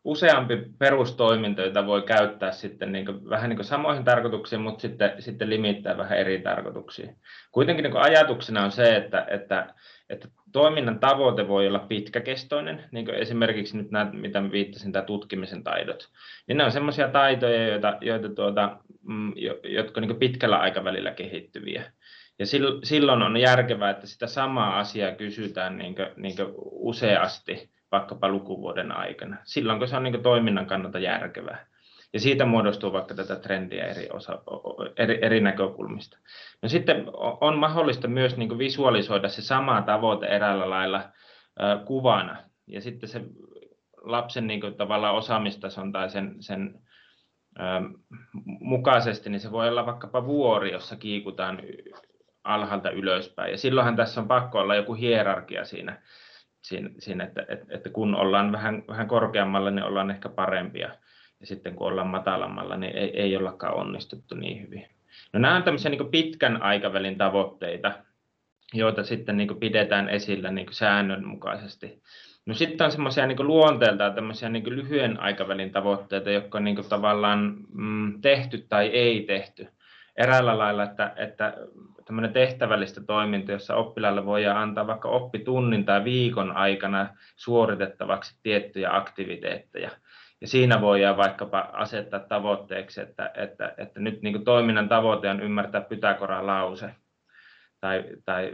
useampi 0.07 0.57
perustoiminto, 0.79 1.63
jota 1.63 1.87
voi 1.87 2.03
käyttää 2.03 2.53
sitten 2.53 2.93
niin 2.93 3.07
kuin, 3.07 3.31
vähän 3.31 3.49
niin 3.49 3.57
kuin 3.57 3.67
samoihin 3.67 4.05
tarkoituksiin, 4.05 4.61
mutta 4.61 4.83
sitten, 4.83 5.13
sitten 5.19 5.51
limittää 5.51 5.97
vähän 5.97 6.19
eri 6.19 6.41
tarkoituksiin. 6.41 7.17
Kuitenkin 7.53 7.83
niin 7.83 7.93
kuin 7.93 8.05
ajatuksena 8.05 8.65
on 8.65 8.71
se, 8.71 8.97
että, 8.97 9.27
että, 9.31 9.75
että 10.11 10.29
toiminnan 10.53 10.99
tavoite 10.99 11.49
voi 11.49 11.67
olla 11.67 11.79
pitkäkestoinen, 11.79 12.85
niin 12.91 13.05
kuin 13.05 13.15
esimerkiksi 13.15 13.77
nyt 13.77 13.91
nämä, 13.91 14.11
mitä 14.13 14.51
viittasin, 14.51 14.93
tämä 14.93 15.05
tutkimisen 15.05 15.65
taidot. 15.65 16.09
Niin 16.47 16.59
ne 16.59 16.65
on 16.65 16.73
sellaisia 16.73 17.09
taitoja, 17.09 17.69
joita, 17.69 17.99
joita 18.01 18.29
tuota, 18.29 18.77
mm, 19.03 19.33
jotka 19.65 20.01
niin 20.01 20.17
pitkällä 20.17 20.57
aikavälillä 20.57 21.11
kehittyviä. 21.11 21.93
Ja 22.39 22.47
silloin 22.83 23.23
on 23.23 23.37
järkevää, 23.37 23.91
että 23.91 24.07
sitä 24.07 24.27
samaa 24.27 24.79
asiaa 24.79 25.13
kysytään 25.13 25.79
niin 25.79 25.95
kuin, 25.95 26.09
niin 26.17 26.37
kuin 26.37 26.55
useasti 26.71 27.76
vaikkapa 27.93 28.29
lukuvuoden 28.29 28.93
aikana, 28.93 29.37
silloin 29.45 29.79
kun 29.79 29.89
se 29.89 29.97
on 29.97 30.03
niin 30.03 30.23
toiminnan 30.23 30.67
kannalta 30.67 30.99
järkevää. 30.99 31.67
Ja 32.13 32.21
siitä 32.21 32.45
muodostuu 32.45 32.93
vaikka 32.93 33.15
tätä 33.15 33.37
trendiä 33.37 33.87
eri, 33.87 34.09
osa, 34.11 34.43
eri, 34.97 35.19
eri 35.23 35.41
näkökulmista. 35.41 36.19
No 36.63 36.69
sitten 36.69 37.05
on 37.41 37.59
mahdollista 37.59 38.09
myös 38.09 38.37
niin 38.37 38.59
visualisoida 38.59 39.29
se 39.29 39.43
sama 39.43 39.83
tavoite 39.83 40.27
eräällä 40.27 40.71
lailla 40.71 40.97
äh, 40.99 41.85
kuvana. 41.85 42.37
Ja 42.67 42.81
sitten 42.81 43.09
se 43.09 43.21
lapsen 43.97 44.47
niin 44.47 44.61
tavallaan 44.77 45.15
osaamistason 45.15 45.93
tai 45.93 46.11
sen, 46.11 46.37
sen 46.41 46.75
äh, 47.61 47.83
mukaisesti, 48.61 49.31
niin 49.31 49.41
se 49.41 49.53
voi 49.53 49.69
olla 49.69 49.87
vaikkapa 49.87 50.27
vuori, 50.27 50.73
jossa 50.73 50.97
kiikutaan 50.97 51.63
alhaalta 52.45 52.91
ylöspäin. 52.91 53.51
Ja 53.51 53.59
silloinhan 53.59 53.97
tässä 53.97 54.21
on 54.21 54.29
pakko 54.29 54.59
olla 54.59 54.75
joku 54.75 54.95
hierarkia 54.95 55.65
siinä 55.65 56.03
siinä, 56.67 56.91
siinä 56.99 57.25
että, 57.25 57.47
että, 57.49 57.67
että 57.69 57.91
kun 57.91 58.15
ollaan 58.15 58.53
vähän, 58.53 58.83
vähän 58.89 59.09
korkeammalla, 59.09 59.71
niin 59.71 59.85
ollaan 59.85 60.11
ehkä 60.11 60.29
parempia. 60.29 60.89
Ja 61.41 61.47
sitten 61.47 61.77
kun 61.77 61.87
ollaan 61.87 62.07
matalammalla, 62.07 62.77
niin 62.77 62.97
ei, 62.97 63.21
ei 63.21 63.37
ollakaan 63.37 63.75
onnistuttu 63.75 64.35
niin 64.35 64.63
hyvin. 64.63 64.87
No 65.33 65.41
nämä 65.41 65.57
on 65.57 65.63
tämmöisiä 65.63 65.91
niin 65.91 66.11
pitkän 66.11 66.63
aikavälin 66.63 67.19
tavoitteita, 67.19 67.93
joita 68.75 69.05
sitten 69.05 69.37
niin 69.37 69.61
pidetään 69.61 70.09
esillä 70.09 70.51
niin 70.51 70.67
säännönmukaisesti. 70.71 72.03
No 72.47 72.55
sitten 72.55 72.85
on 72.85 72.91
semmoisia 72.91 73.27
niin 73.27 73.47
luonteeltaan 73.47 74.15
tämmöisiä 74.15 74.49
niin 74.49 74.77
lyhyen 74.77 75.21
aikavälin 75.21 75.73
tavoitteita, 75.73 76.31
jotka 76.31 76.59
on 76.59 76.65
niin 76.65 76.89
tavallaan 76.89 77.57
mm, 77.75 78.21
tehty 78.21 78.67
tai 78.69 78.87
ei 78.87 79.21
tehty. 79.21 79.69
Eräällä 80.17 80.59
lailla, 80.59 80.85
että, 80.85 81.13
että 81.17 81.55
tämmöinen 82.07 82.33
tehtävällistä 82.33 83.01
toiminta, 83.07 83.53
jossa 83.53 83.77
oppilaalle 83.77 84.27
voidaan 84.27 84.57
antaa 84.57 84.87
vaikka 84.87 85.09
oppitunnin 85.09 85.85
tai 85.85 86.05
viikon 86.05 86.53
aikana 86.57 87.09
suoritettavaksi 87.37 88.39
tiettyjä 88.43 88.97
aktiviteetteja. 88.97 89.91
Ja 90.41 90.49
siinä 90.49 90.81
voidaan 90.81 91.17
vaikkapa 91.17 91.71
asettaa 91.73 92.21
tavoitteeksi, 92.21 93.01
että, 93.01 93.31
että, 93.35 93.75
että 93.79 94.01
nyt 94.01 94.23
niin 94.23 94.45
toiminnan 94.45 94.89
tavoite 94.89 95.31
on 95.31 95.41
ymmärtää 95.41 95.81
Pythagoran 95.81 96.47
lause 96.47 96.95
tai, 97.81 98.05
tai 98.25 98.53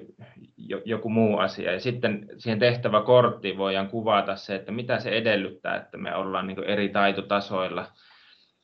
joku 0.85 1.09
muu 1.09 1.39
asia. 1.39 1.73
Ja 1.73 1.81
sitten 1.81 2.29
siihen 2.39 2.59
tehtäväkorttiin 2.59 3.59
voidaan 3.59 3.89
kuvata 3.89 4.37
se, 4.37 4.55
että 4.55 4.73
mitä 4.73 4.99
se 4.99 5.11
edellyttää, 5.11 5.77
että 5.77 5.99
me 5.99 6.15
ollaan 6.15 6.47
niin 6.47 6.65
eri 6.65 6.89
taitotasoilla, 6.89 7.87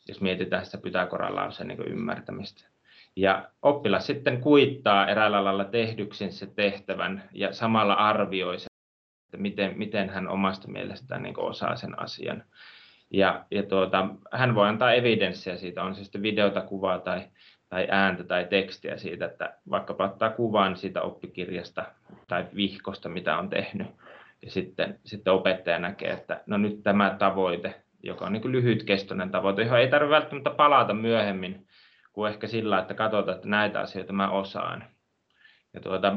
jos 0.08 0.20
mietitään 0.20 0.64
sitä 0.64 0.78
Pythagoran 0.78 1.36
lauseen 1.36 1.68
niin 1.68 1.88
ymmärtämistä. 1.88 2.77
Ja 3.18 3.48
oppilas 3.62 4.06
sitten 4.06 4.40
kuittaa 4.40 5.08
eräällä 5.08 5.44
lailla 5.44 5.64
tehdyksi 5.64 6.30
se 6.30 6.46
tehtävän 6.46 7.28
ja 7.32 7.52
samalla 7.52 7.94
arvioi 7.94 8.58
se, 8.58 8.66
että 9.26 9.36
miten, 9.36 9.78
miten 9.78 10.10
hän 10.10 10.28
omasta 10.28 10.68
mielestään 10.68 11.22
niin 11.22 11.40
osaa 11.40 11.76
sen 11.76 12.00
asian. 12.00 12.44
Ja, 13.10 13.44
ja 13.50 13.62
tuota, 13.62 14.08
hän 14.32 14.54
voi 14.54 14.68
antaa 14.68 14.92
evidenssiä 14.92 15.56
siitä, 15.56 15.82
on 15.82 15.94
se 15.94 16.04
sitten 16.04 16.22
videota, 16.22 16.60
kuvaa 16.60 16.98
tai, 16.98 17.22
tai 17.68 17.88
ääntä 17.90 18.24
tai 18.24 18.46
tekstiä 18.50 18.96
siitä, 18.96 19.26
että 19.26 19.54
vaikka 19.70 19.94
ottaa 19.98 20.30
kuvan 20.30 20.76
siitä 20.76 21.02
oppikirjasta 21.02 21.84
tai 22.28 22.46
vihkosta, 22.56 23.08
mitä 23.08 23.38
on 23.38 23.48
tehnyt. 23.48 23.86
Ja 24.42 24.50
sitten, 24.50 24.98
sitten 25.04 25.32
opettaja 25.32 25.78
näkee, 25.78 26.10
että 26.10 26.40
no 26.46 26.58
nyt 26.58 26.82
tämä 26.82 27.16
tavoite, 27.18 27.74
joka 28.02 28.24
on 28.26 28.32
niin 28.32 28.52
lyhytkestoinen 28.52 29.30
tavoite, 29.30 29.62
johon 29.62 29.78
ei 29.78 29.88
tarvitse 29.88 30.14
välttämättä 30.14 30.50
palata 30.50 30.94
myöhemmin, 30.94 31.67
kuin 32.18 32.32
ehkä 32.32 32.46
sillä, 32.46 32.78
että 32.78 32.94
katsotaan, 32.94 33.36
että 33.36 33.48
näitä 33.48 33.80
asioita 33.80 34.12
mä 34.12 34.30
osaan. 34.30 34.84
Ja 35.74 35.80
tuota, 35.80 36.16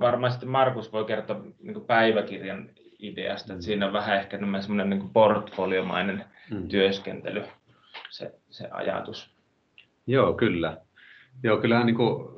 varmasti 0.00 0.46
Markus 0.46 0.92
voi 0.92 1.04
kertoa 1.04 1.44
niin 1.60 1.84
päiväkirjan 1.86 2.70
ideasta, 2.98 3.52
että 3.52 3.54
mm. 3.54 3.62
siinä 3.62 3.86
on 3.86 3.92
vähän 3.92 4.16
ehkä 4.16 4.38
semmoinen 4.60 4.90
niin 4.90 5.10
portfoliomainen 5.10 6.24
mm. 6.50 6.68
työskentely, 6.68 7.44
se, 8.10 8.32
se 8.50 8.68
ajatus. 8.70 9.36
Joo, 10.06 10.32
kyllä. 10.32 10.76
Joo, 11.42 11.56
kyllähän 11.56 11.86
niin 11.86 11.96
kuin, 11.96 12.28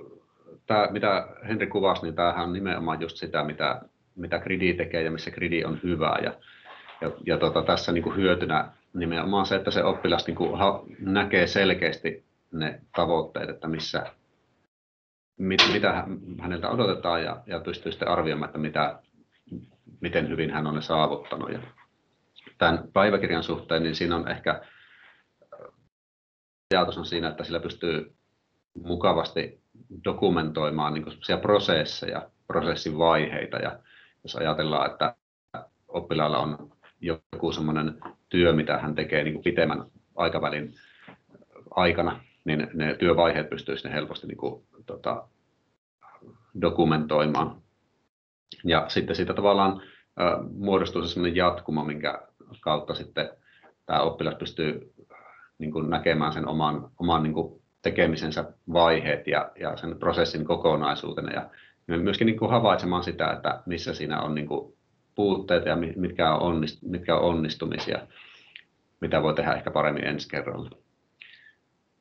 tämä, 0.66 0.88
mitä 0.90 1.29
Henri 1.49 1.66
kuvasi, 1.66 2.03
niin 2.03 2.14
tämähän 2.14 2.44
on 2.44 2.53
nimenomaan 2.53 3.01
just 3.01 3.16
sitä, 3.16 3.44
mitä, 3.44 3.81
mitä 4.16 4.38
Gridi 4.38 4.75
tekee 4.75 5.03
ja 5.03 5.11
missä 5.11 5.31
Gridi 5.31 5.64
on 5.64 5.81
hyvää. 5.83 6.18
Ja, 6.23 6.35
ja, 7.01 7.11
ja 7.27 7.38
tota, 7.38 7.62
tässä 7.62 7.92
niin 7.92 8.05
kuin 8.05 8.16
hyötynä 8.16 8.68
nimenomaan 8.92 9.46
se, 9.46 9.57
että 9.57 9.70
se 9.70 9.85
oppilas 9.85 10.27
niin 10.27 10.37
kuin, 10.37 10.59
ha, 10.59 10.83
näkee 10.99 11.46
selkeästi 11.46 12.30
ne 12.53 12.81
tavoitteet, 12.97 13.51
että 13.51 13.69
missä, 13.69 14.07
mit, 15.39 15.61
mitä 15.73 16.05
häneltä 16.41 16.71
odotetaan 16.71 17.25
ja, 17.25 17.43
ja 17.47 17.61
pystyy 17.61 17.93
sitten 17.93 18.09
arvioimaan, 18.09 18.49
että 18.49 18.59
mitä, 18.59 19.03
miten 20.01 20.29
hyvin 20.29 20.51
hän 20.51 20.67
on 20.67 20.75
ne 20.75 20.83
saavuttanut. 20.83 21.53
Ja 21.53 21.59
tämän 22.59 22.89
päiväkirjan 22.93 23.43
suhteen, 23.43 23.83
niin 23.83 23.95
siinä 23.95 24.17
on 24.17 24.29
ehkä 24.29 24.63
ajatus 26.75 26.99
on 26.99 27.07
siinä, 27.07 27.29
että 27.29 27.45
sillä 27.45 27.61
pystyy 27.61 28.15
mukavasti 28.75 29.61
dokumentoimaan 30.05 30.95
niin 30.95 31.41
prosesseja, 31.41 32.31
prosessin 32.47 32.99
vaiheita. 32.99 33.57
Ja 33.57 33.79
jos 34.23 34.37
ajatellaan, 34.37 34.91
että 34.91 35.15
oppilaalla 35.89 36.39
on 36.39 36.73
joku 37.01 37.53
sellainen 37.53 38.01
työ, 38.29 38.53
mitä 38.53 38.79
hän 38.79 38.95
tekee 38.95 39.25
niin 39.25 39.43
pitemmän 39.43 39.85
aikavälin 40.17 40.75
aikana, 41.71 42.21
niin 42.44 42.68
ne 42.74 42.94
työvaiheet 42.94 43.50
pystyisi 43.50 43.88
ne 43.88 43.94
helposti 43.94 44.26
niin 44.26 44.38
kuin, 44.38 44.64
tota, 44.87 45.29
dokumentoimaan. 46.61 47.62
Ja 48.64 48.85
sitten 48.88 49.16
siitä 49.16 49.35
tavallaan 49.35 49.83
äh, 50.20 50.50
muodostuu 50.53 51.03
sellainen 51.03 51.37
jatkuma, 51.37 51.85
minkä 51.85 52.22
kautta 52.61 52.94
sitten 52.94 53.31
tämä 53.87 54.00
oppilas 54.00 54.35
pystyy 54.35 54.92
niin 55.59 55.72
kuin 55.72 55.90
näkemään 55.90 56.33
sen 56.33 56.48
oman, 56.48 56.90
oman 56.98 57.22
niin 57.22 57.35
kuin 57.35 57.62
tekemisensä 57.83 58.53
vaiheet 58.72 59.26
ja, 59.26 59.53
ja 59.61 59.76
sen 59.76 59.98
prosessin 59.98 60.44
kokonaisuutena 60.44 61.33
ja 61.33 61.50
myöskin 61.87 62.26
niin 62.26 62.38
kuin 62.38 62.50
havaitsemaan 62.50 63.05
sitä, 63.05 63.31
että 63.31 63.62
missä 63.66 63.94
siinä 63.94 64.20
on 64.20 64.35
niin 64.35 64.46
kuin 64.48 64.74
puutteita 65.14 65.68
ja 65.68 65.76
mitkä 65.96 66.35
on, 66.35 66.40
onnist, 66.42 66.83
mitkä 66.83 67.16
on 67.16 67.22
onnistumisia, 67.22 68.07
mitä 69.00 69.22
voi 69.22 69.35
tehdä 69.35 69.53
ehkä 69.53 69.70
paremmin 69.70 70.05
ensi 70.05 70.29
kerralla. 70.29 70.70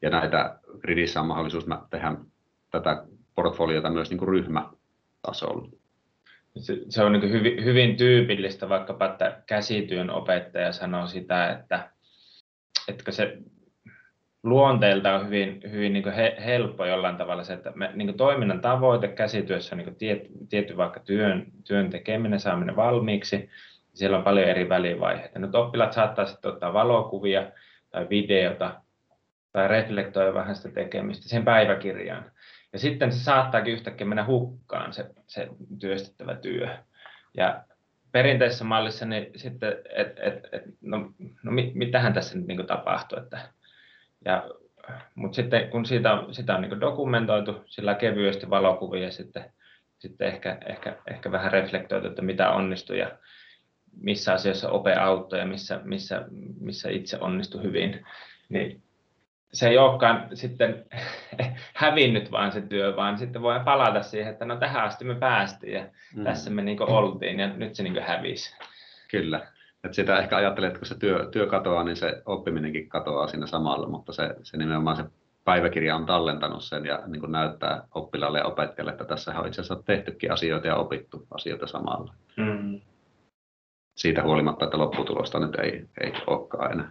Ja 0.02 0.10
näitä 0.10 0.60
Gridissä 0.80 1.20
on 1.22 1.28
mahdollisuus 1.28 1.66
tehdä 1.90 2.16
tätä 2.72 3.04
portfoliota 3.36 3.90
myös 3.90 4.10
niin 4.10 4.18
kuin 4.18 4.30
ryhmätasolla. 4.30 5.70
Se, 6.58 6.78
se 6.90 7.04
on 7.04 7.12
niin 7.12 7.32
hyvin, 7.32 7.64
hyvin 7.64 7.98
tyypillistä 7.98 8.70
vaikkapa, 8.70 9.06
että 9.06 9.44
käsityön 9.46 10.10
opettaja 10.10 10.72
sanoo 10.72 11.08
sitä, 11.08 11.50
että, 11.50 11.90
että 12.88 13.12
se 13.12 13.38
luonteelta 14.44 15.16
on 15.16 15.26
hyvin, 15.26 15.62
hyvin 15.72 15.94
niin 15.94 16.14
he, 16.14 16.38
helppo 16.46 16.86
jollain 16.86 17.18
tavalla 17.18 17.44
se, 17.44 17.54
että 17.54 17.72
me, 17.76 17.92
niin 17.94 18.18
toiminnan 18.18 18.62
tavoite 18.62 19.08
käsityössä 19.08 19.76
on 19.76 19.78
niin 19.78 19.96
tiet, 19.96 20.28
tietty 20.50 20.78
vaikka 20.78 21.00
työn, 21.00 21.46
työn 21.68 21.90
tekeminen, 21.90 22.40
saaminen 22.40 22.76
valmiiksi. 22.76 23.50
Siellä 23.94 24.18
on 24.18 24.24
paljon 24.24 24.48
eri 24.48 24.70
välivaiheita. 24.70 25.40
Nyt 25.40 25.56
oppilaat 25.56 25.94
saattaa 25.94 26.26
sitten 26.26 26.52
ottaa 26.52 26.74
valokuvia 26.74 27.52
tai 27.90 28.08
videota 28.10 28.82
tai 29.60 29.68
reflektoi 29.68 30.34
vähän 30.34 30.56
sitä 30.56 30.70
tekemistä 30.70 31.30
sen 31.30 31.46
päiväkirjaan. 31.46 32.32
Ja 32.74 32.80
sitten 32.80 33.12
se 33.12 33.20
saattaakin 33.20 33.74
yhtäkkiä 33.74 34.08
mennä 34.08 34.26
hukkaan 34.26 34.94
se, 34.94 35.06
se 35.28 35.48
työstettävä 35.80 36.36
työ. 36.36 36.78
Ja 37.38 37.64
perinteisessä 38.12 38.64
mallissa 38.64 39.06
niin 39.06 39.32
sitten, 39.36 39.74
et, 39.96 40.20
et, 40.20 40.48
et, 40.52 40.64
no, 40.82 41.12
no 41.44 41.52
mit, 41.52 41.76
mitähän 41.76 42.14
tässä 42.14 42.38
nyt 42.38 42.48
niin 42.48 42.68
tapahtuu. 42.68 43.20
Että, 43.20 43.40
ja, 44.26 44.50
mutta 45.16 45.36
sitten 45.36 45.70
kun 45.70 45.86
siitä 45.86 46.14
on, 46.14 46.34
sitä 46.34 46.56
on 46.56 46.62
niin 46.62 46.82
dokumentoitu 46.82 47.64
sillä 47.66 47.96
kevyesti 47.96 48.50
valokuvia, 48.50 49.12
sitten, 49.12 49.46
sitten 49.98 50.28
ehkä, 50.28 50.58
ehkä, 50.66 50.96
ehkä 51.08 51.32
vähän 51.32 51.52
reflektoitu, 51.52 52.08
että 52.08 52.22
mitä 52.22 52.50
onnistui 52.50 53.00
ja 53.00 53.12
missä 54.02 54.34
asioissa 54.34 54.70
ope 54.70 54.94
auttoi 54.94 55.40
ja 55.40 55.46
missä, 55.46 55.82
missä, 55.84 56.26
missä 56.60 56.90
itse 56.90 57.18
onnistui 57.18 57.64
hyvin, 57.64 58.06
niin 58.50 58.84
se 59.54 59.68
ei 59.70 59.78
olekaan 59.78 60.28
sitten 60.34 60.86
hävinnyt 61.74 62.32
vaan 62.32 62.52
se 62.52 62.62
työ, 62.62 62.96
vaan 62.96 63.18
sitten 63.18 63.42
voi 63.42 63.60
palata 63.66 64.02
siihen, 64.02 64.32
että 64.32 64.46
no 64.46 64.56
tähän 64.56 64.84
asti 64.84 65.06
me 65.06 65.16
päästiin 65.16 65.74
ja 65.74 65.86
mm. 66.16 66.24
tässä 66.24 66.50
me 66.50 66.62
niin 66.62 66.82
oltiin 66.82 67.40
ja 67.40 67.48
nyt 67.48 67.76
se 67.76 67.84
niin 67.84 68.04
hävisi. 68.04 68.56
Kyllä. 69.12 69.48
Et 69.84 69.94
sitä 69.94 70.20
ehkä 70.20 70.38
ajattelee, 70.38 70.68
että 70.68 70.80
kun 70.80 70.88
se 70.88 71.00
työ, 71.00 71.30
työ 71.32 71.48
katoaa, 71.48 71.84
niin 71.84 71.96
se 71.96 72.22
oppiminenkin 72.26 72.90
katoaa 72.90 73.28
siinä 73.28 73.48
samalla, 73.48 73.88
mutta 73.88 74.14
se, 74.14 74.36
se 74.44 74.58
nimenomaan 74.58 74.96
se 74.96 75.04
päiväkirja 75.46 75.96
on 75.96 76.06
tallentanut 76.06 76.64
sen 76.64 76.86
ja 76.86 77.04
niin 77.08 77.20
kuin 77.20 77.32
näyttää 77.32 77.84
oppilaalle 77.96 78.40
ja 78.40 78.46
opettajalle, 78.46 78.92
että 78.92 79.06
tässä 79.06 79.40
on 79.40 79.48
itse 79.48 79.62
asiassa 79.62 79.84
tehtykin 79.86 80.32
asioita 80.32 80.68
ja 80.68 80.76
opittu 80.76 81.28
asioita 81.32 81.68
samalla. 81.68 82.14
Mm. 82.38 82.82
Siitä 83.96 84.24
huolimatta, 84.24 84.66
että 84.66 84.78
lopputulosta 84.78 85.40
nyt 85.40 85.56
ei, 85.56 85.86
ei 86.02 86.14
olekaan 86.28 86.72
enää. 86.72 86.90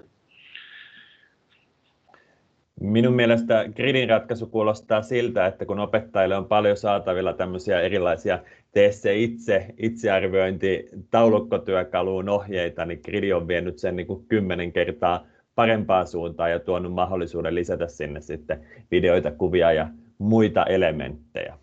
Minun 2.80 3.14
mielestä 3.14 3.64
gridin 3.76 4.08
ratkaisu 4.08 4.46
kuulostaa 4.46 5.02
siltä, 5.02 5.46
että 5.46 5.66
kun 5.66 5.78
opettajille 5.78 6.36
on 6.36 6.48
paljon 6.48 6.76
saatavilla 6.76 7.32
tämmöisiä 7.32 7.80
erilaisia 7.80 8.38
tee 8.72 8.92
se 8.92 9.16
itse, 9.16 9.66
itsearviointi, 9.76 10.88
taulukkotyökaluun 11.10 12.28
ohjeita, 12.28 12.84
niin 12.84 13.00
gridi 13.04 13.32
on 13.32 13.48
vienyt 13.48 13.78
sen 13.78 13.96
niin 13.96 14.06
kuin 14.06 14.26
kymmenen 14.26 14.72
kertaa 14.72 15.26
parempaan 15.54 16.06
suuntaan 16.06 16.50
ja 16.50 16.60
tuonut 16.60 16.92
mahdollisuuden 16.92 17.54
lisätä 17.54 17.86
sinne 17.86 18.20
sitten 18.20 18.66
videoita, 18.90 19.30
kuvia 19.30 19.72
ja 19.72 19.88
muita 20.18 20.64
elementtejä. 20.64 21.58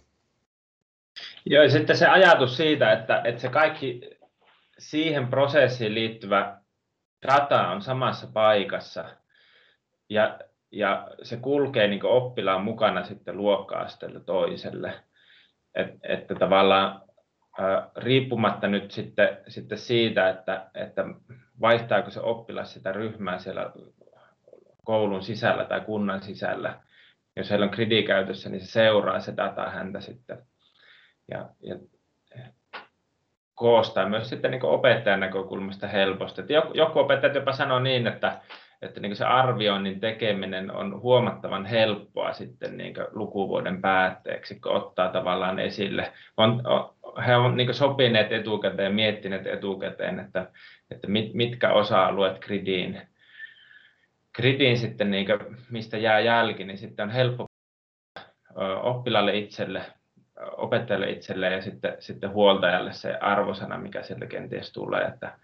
Joo, 1.45 1.63
ja 1.63 1.69
sitten 1.69 1.97
se 1.97 2.07
ajatus 2.07 2.57
siitä, 2.57 2.91
että, 2.91 3.21
että 3.23 3.41
se 3.41 3.49
kaikki 3.49 4.09
siihen 4.77 5.27
prosessiin 5.27 5.93
liittyvä 5.93 6.57
data 7.27 7.67
on 7.67 7.81
samassa 7.81 8.27
paikassa 8.33 9.05
ja 10.09 10.39
ja 10.71 11.07
se 11.23 11.37
kulkee 11.37 11.87
niin 11.87 12.05
oppilaan 12.05 12.63
mukana 12.63 13.03
sitten 13.03 13.37
luokka-asteelta 13.37 14.19
toiselle. 14.19 14.93
Et, 15.75 15.89
että 16.03 16.35
tavallaan 16.35 17.01
ää, 17.59 17.89
riippumatta 17.97 18.67
nyt 18.67 18.91
sitten, 18.91 19.37
sitten 19.47 19.77
siitä, 19.77 20.29
että, 20.29 20.69
että 20.73 21.05
vaihtaako 21.61 22.09
se 22.09 22.19
oppilas 22.19 22.73
sitä 22.73 22.91
ryhmää 22.91 23.37
siellä 23.37 23.71
koulun 24.85 25.23
sisällä 25.23 25.65
tai 25.65 25.81
kunnan 25.81 26.21
sisällä, 26.21 26.79
jos 27.35 27.49
heillä 27.49 27.63
on 27.63 27.71
kridi 27.71 28.03
käytössä, 28.03 28.49
niin 28.49 28.61
se 28.61 28.71
seuraa 28.71 29.19
se 29.19 29.33
data 29.37 29.69
häntä 29.69 29.99
sitten. 29.99 30.37
Ja, 31.31 31.49
ja 31.63 31.75
koostaa 33.55 34.09
myös 34.09 34.29
sitten 34.29 34.51
niin 34.51 34.65
opettajan 34.65 35.19
näkökulmasta 35.19 35.87
helposti. 35.87 36.41
Joku 36.73 36.99
opettajat 36.99 37.35
jopa 37.35 37.51
sanoo 37.51 37.79
niin, 37.79 38.07
että 38.07 38.41
että 38.81 38.99
niin 38.99 39.15
se 39.15 39.25
arvioinnin 39.25 39.99
tekeminen 39.99 40.71
on 40.71 41.01
huomattavan 41.01 41.65
helppoa 41.65 42.33
sitten 42.33 42.77
niin 42.77 42.93
lukuvuoden 43.11 43.81
päätteeksi, 43.81 44.59
kun 44.59 44.71
ottaa 44.71 45.09
tavallaan 45.09 45.59
esille. 45.59 46.13
On, 46.37 46.63
he 47.27 47.35
on 47.35 47.57
niin 47.57 47.73
sopineet 47.73 48.31
etukäteen, 48.31 48.95
miettineet 48.95 49.47
etukäteen, 49.47 50.19
että, 50.19 50.51
että 50.91 51.07
mit, 51.07 51.33
mitkä 51.33 51.73
osa-alueet 51.73 52.39
gridiin, 52.39 53.01
gridiin 54.35 54.77
sitten, 54.77 55.11
niin 55.11 55.25
kuin, 55.25 55.39
mistä 55.69 55.97
jää 55.97 56.19
jälki, 56.19 56.63
niin 56.63 56.77
sitten 56.77 57.03
on 57.03 57.09
helppo 57.09 57.45
oppilaalle 58.81 59.37
itselle, 59.37 59.81
opettajalle 60.57 61.09
itselle 61.09 61.49
ja 61.53 61.61
sitten, 61.61 61.95
sitten 61.99 62.29
huoltajalle 62.29 62.93
se 62.93 63.17
arvosana, 63.17 63.77
mikä 63.77 64.03
sieltä 64.03 64.25
kenties 64.25 64.71
tulee. 64.71 65.01
Että 65.01 65.37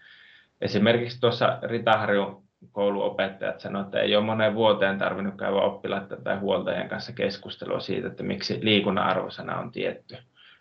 esimerkiksi 0.60 1.20
tuossa 1.20 1.58
Ritaharjun 1.62 2.42
kouluopettajat 2.72 3.60
sanoivat, 3.60 3.86
että 3.86 4.00
ei 4.00 4.16
ole 4.16 4.24
moneen 4.24 4.54
vuoteen 4.54 4.98
tarvinnut 4.98 5.34
käydä 5.38 5.56
oppilaiden 5.56 6.22
tai 6.24 6.38
huoltajien 6.38 6.88
kanssa 6.88 7.12
keskustelua 7.12 7.80
siitä, 7.80 8.08
että 8.08 8.22
miksi 8.22 8.58
liikunnan 8.62 9.06
arvosana 9.06 9.58
on 9.58 9.72
tietty. 9.72 10.16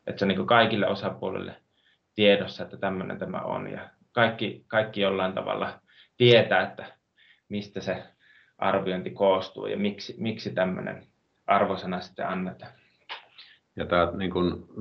Että 0.08 0.20
se 0.20 0.26
on 0.26 0.30
niin 0.30 0.46
kaikille 0.46 0.88
osapuolille 0.88 1.56
tiedossa, 2.16 2.64
että 2.64 2.78
tämmöinen 2.78 3.20
tämä 3.20 3.38
on. 3.38 3.72
Ja 3.72 3.90
kaikki, 4.12 4.64
kaikki 4.68 5.02
jollain 5.02 5.34
tavalla 5.34 5.80
tietää, 6.18 6.62
että 6.62 6.86
mistä 7.50 7.82
se 7.82 8.04
arviointi 8.58 9.10
koostuu 9.10 9.66
ja 9.66 9.78
miksi, 9.78 10.16
miksi 10.18 10.50
tämmöinen 10.50 11.08
arvosana 11.48 12.02
sitten 12.02 12.28
annetaan. 12.28 12.72
Ja 13.76 13.86
tämä 13.86 14.12
niin 14.18 14.34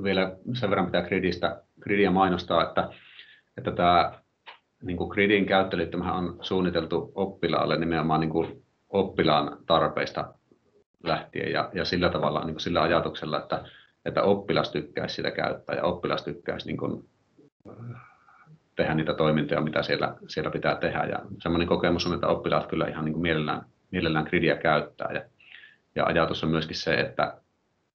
vielä 0.02 0.37
sen 0.54 0.70
verran 0.70 0.87
pitää 0.87 1.02
gridistä, 1.02 1.62
gridia 1.80 2.11
mainostaa, 2.11 2.62
että, 2.62 2.88
että 3.59 3.72
tämä 3.72 4.12
niin 4.82 4.96
kuin 4.96 5.08
gridin 5.08 5.46
käyttöliittymähän 5.46 6.14
on 6.14 6.38
suunniteltu 6.40 7.12
oppilaalle 7.14 7.76
nimenomaan 7.76 8.20
niin 8.20 8.30
kuin 8.30 8.62
oppilaan 8.88 9.58
tarpeista 9.66 10.34
lähtien 11.02 11.52
ja, 11.52 11.70
ja 11.74 11.84
sillä 11.84 12.10
tavalla 12.10 12.44
niin 12.44 12.54
kuin 12.54 12.60
sillä 12.60 12.82
ajatuksella, 12.82 13.38
että, 13.38 13.64
että 14.04 14.22
oppilas 14.22 14.70
tykkäisi 14.70 15.14
sitä 15.14 15.30
käyttää 15.30 15.76
ja 15.76 15.84
oppilas 15.84 16.24
tykkäisi 16.24 16.66
niin 16.66 16.76
kuin, 16.76 17.04
tehdä 18.76 18.94
niitä 18.94 19.14
toimintoja, 19.14 19.60
mitä 19.60 19.82
siellä, 19.82 20.14
siellä 20.28 20.50
pitää 20.50 20.76
tehdä. 20.76 21.04
Ja 21.04 21.18
semmoinen 21.42 21.68
kokemus 21.68 22.06
on, 22.06 22.14
että 22.14 22.26
oppilaat 22.26 22.66
kyllä 22.66 22.88
ihan 22.88 23.04
niin 23.04 23.12
kuin 23.12 23.22
mielellään, 23.22 23.62
mielellään 23.90 24.26
gridia 24.28 24.56
käyttää. 24.56 25.10
Ja, 25.12 25.22
ja 25.94 26.04
ajatus 26.04 26.44
on 26.44 26.50
myöskin 26.50 26.76
se, 26.76 26.94
että 26.94 27.40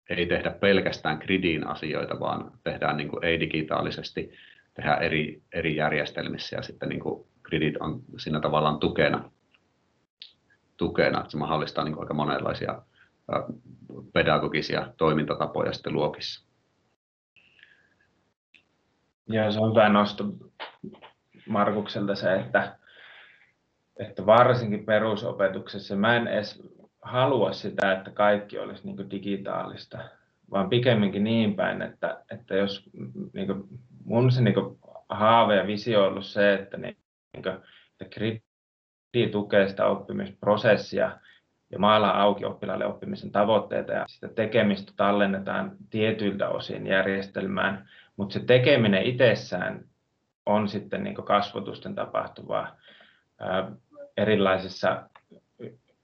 ei 0.09 0.25
tehdä 0.25 0.51
pelkästään 0.51 1.17
gridin 1.17 1.67
asioita, 1.67 2.19
vaan 2.19 2.51
tehdään 2.63 2.97
niin 2.97 3.09
kuin 3.09 3.25
ei-digitaalisesti 3.25 4.31
tehdään 4.75 5.03
eri, 5.03 5.41
eri 5.53 5.75
järjestelmissä 5.75 6.55
ja 6.55 6.61
sitten 6.61 6.89
niin 6.89 6.99
kuin 6.99 7.27
gridit 7.43 7.77
on 7.77 8.01
siinä 8.17 8.39
tavallaan 8.39 8.79
tukena, 8.79 9.31
tukena 10.77 11.19
että 11.19 11.31
se 11.31 11.37
mahdollistaa 11.37 11.83
niin 11.83 11.93
kuin 11.93 12.03
aika 12.03 12.13
monenlaisia 12.13 12.81
pedagogisia 14.13 14.93
toimintatapoja 14.97 15.73
sitten 15.73 15.93
luokissa. 15.93 16.45
Ja 19.29 19.51
se 19.51 19.59
on 19.59 19.71
hyvä 19.71 19.89
nosto 19.89 20.23
Markukselta 21.47 22.15
se, 22.15 22.35
että, 22.35 22.77
että 23.97 24.25
varsinkin 24.25 24.85
perusopetuksessa 24.85 25.95
mä 25.95 26.15
en 26.15 26.27
edes 26.27 26.63
halua 27.01 27.53
sitä, 27.53 27.91
että 27.91 28.11
kaikki 28.11 28.59
olisi 28.59 28.85
niin 28.85 29.09
digitaalista, 29.11 29.99
vaan 30.51 30.69
pikemminkin 30.69 31.23
niin 31.23 31.55
päin, 31.55 31.81
että, 31.81 32.23
että 32.31 32.55
jos 32.55 32.89
niin 33.33 33.67
mun 34.05 34.31
se 34.31 34.41
niin 34.41 34.55
haave 35.09 35.55
ja 35.55 35.67
visio 35.67 36.01
on 36.01 36.07
ollut 36.07 36.25
se, 36.25 36.53
että, 36.53 36.77
niin, 36.77 36.97
että 37.33 37.59
kriti 38.09 39.27
tukee 39.31 39.67
sitä 39.67 39.85
oppimisprosessia 39.85 41.19
ja 41.71 41.79
maalaa 41.79 42.21
auki 42.21 42.45
oppilaille 42.45 42.85
oppimisen 42.85 43.31
tavoitteita 43.31 43.91
ja 43.91 44.05
sitä 44.07 44.27
tekemistä 44.27 44.93
tallennetaan 44.95 45.71
tietyiltä 45.89 46.49
osin 46.49 46.87
järjestelmään, 46.87 47.89
mutta 48.17 48.33
se 48.33 48.39
tekeminen 48.39 49.03
itsessään 49.03 49.85
on 50.45 50.67
sitten 50.69 51.03
niin 51.03 51.15
kasvotusten 51.15 51.95
tapahtuvaa 51.95 52.75
erilaisissa 54.17 55.09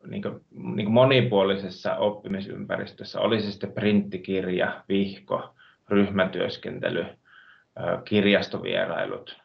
niin 0.08 0.22
kuin, 0.22 0.42
niin 0.52 0.86
kuin 0.86 0.94
monipuolisessa 0.94 1.96
oppimisympäristössä, 1.96 3.20
oli 3.20 3.42
se 3.42 3.52
sitten 3.52 3.72
printtikirja, 3.72 4.84
vihko, 4.90 5.56
ryhmätyöskentely, 5.90 7.06
kirjastovierailut 8.06 9.42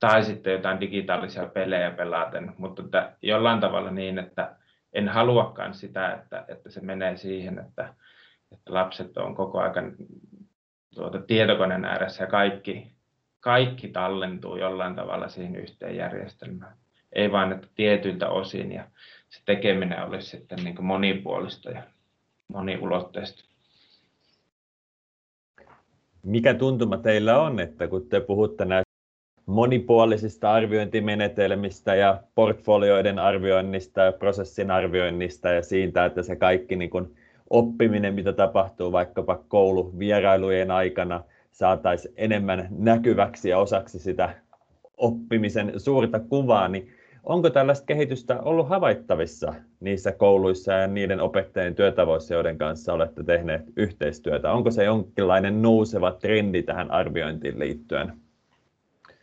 tai 0.00 0.24
sitten 0.24 0.52
jotain 0.52 0.80
digitaalisia 0.80 1.46
pelejä 1.46 1.90
pelaten, 1.90 2.54
mutta 2.58 2.82
että 2.82 3.12
jollain 3.22 3.60
tavalla 3.60 3.90
niin, 3.90 4.18
että 4.18 4.56
en 4.92 5.08
haluakaan 5.08 5.74
sitä, 5.74 6.12
että, 6.12 6.44
että 6.48 6.70
se 6.70 6.80
menee 6.80 7.16
siihen, 7.16 7.58
että, 7.58 7.94
että 8.52 8.74
lapset 8.74 9.16
on 9.16 9.34
koko 9.34 9.60
ajan 9.60 9.96
tuota, 10.94 11.18
tietokoneen 11.18 11.84
ääressä 11.84 12.24
ja 12.24 12.30
kaikki, 12.30 12.92
kaikki 13.40 13.88
tallentuu 13.88 14.56
jollain 14.56 14.94
tavalla 14.94 15.28
siihen 15.28 15.56
yhteen 15.56 15.96
järjestelmään. 15.96 16.76
Ei 17.12 17.32
vain, 17.32 17.52
että 17.52 17.66
tietyiltä 17.74 18.28
osin 18.28 18.72
ja 18.72 18.84
se 19.28 19.42
tekeminen 19.44 20.04
olisi 20.04 20.28
sitten 20.28 20.64
niin 20.64 20.84
monipuolista 20.84 21.70
ja 21.70 21.82
moniulotteista 22.48 23.53
mikä 26.24 26.54
tuntuma 26.54 26.96
teillä 26.96 27.40
on, 27.40 27.60
että 27.60 27.88
kun 27.88 28.08
te 28.08 28.20
puhutte 28.20 28.64
näistä 28.64 28.94
monipuolisista 29.46 30.52
arviointimenetelmistä 30.52 31.94
ja 31.94 32.22
portfolioiden 32.34 33.18
arvioinnista 33.18 34.00
ja 34.00 34.12
prosessin 34.12 34.70
arvioinnista 34.70 35.48
ja 35.48 35.62
siitä, 35.62 36.04
että 36.04 36.22
se 36.22 36.36
kaikki 36.36 36.76
niin 36.76 36.90
kuin 36.90 37.16
oppiminen, 37.50 38.14
mitä 38.14 38.32
tapahtuu 38.32 38.92
vaikkapa 38.92 39.44
kouluvierailujen 39.48 40.70
aikana, 40.70 41.24
saataisiin 41.50 42.14
enemmän 42.16 42.68
näkyväksi 42.70 43.48
ja 43.48 43.58
osaksi 43.58 43.98
sitä 43.98 44.34
oppimisen 44.96 45.72
suurta 45.80 46.20
kuvaa, 46.20 46.68
niin 46.68 46.88
Onko 47.24 47.50
tällaista 47.50 47.86
kehitystä 47.86 48.40
ollut 48.40 48.68
havaittavissa 48.68 49.54
niissä 49.80 50.12
kouluissa 50.12 50.72
ja 50.72 50.86
niiden 50.86 51.20
opettajien 51.20 51.74
työtavoissa, 51.74 52.34
joiden 52.34 52.58
kanssa 52.58 52.92
olette 52.92 53.24
tehneet 53.24 53.62
yhteistyötä? 53.76 54.52
Onko 54.52 54.70
se 54.70 54.84
jonkinlainen 54.84 55.62
nouseva 55.62 56.12
trendi 56.12 56.62
tähän 56.62 56.90
arviointiin 56.90 57.58
liittyen? 57.58 58.12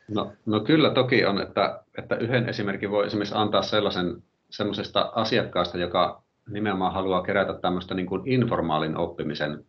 No, 0.08 0.32
no 0.46 0.60
kyllä 0.60 0.90
toki 0.90 1.26
on, 1.26 1.42
että, 1.42 1.84
että 1.98 2.16
yhden 2.16 2.50
esimerkin 2.50 2.92
voi 2.92 3.06
esimerkiksi 3.06 3.36
antaa 3.38 3.62
sellaisen 3.62 4.24
sellaisesta 4.50 5.12
asiakkaasta, 5.16 5.78
joka 5.78 6.24
nimenomaan 6.50 6.94
haluaa 6.94 7.24
kerätä 7.24 7.54
tämmöistä 7.54 7.94
niin 7.96 8.08
kuin 8.08 8.22
informaalin 8.26 8.98
oppimisen 8.98 9.66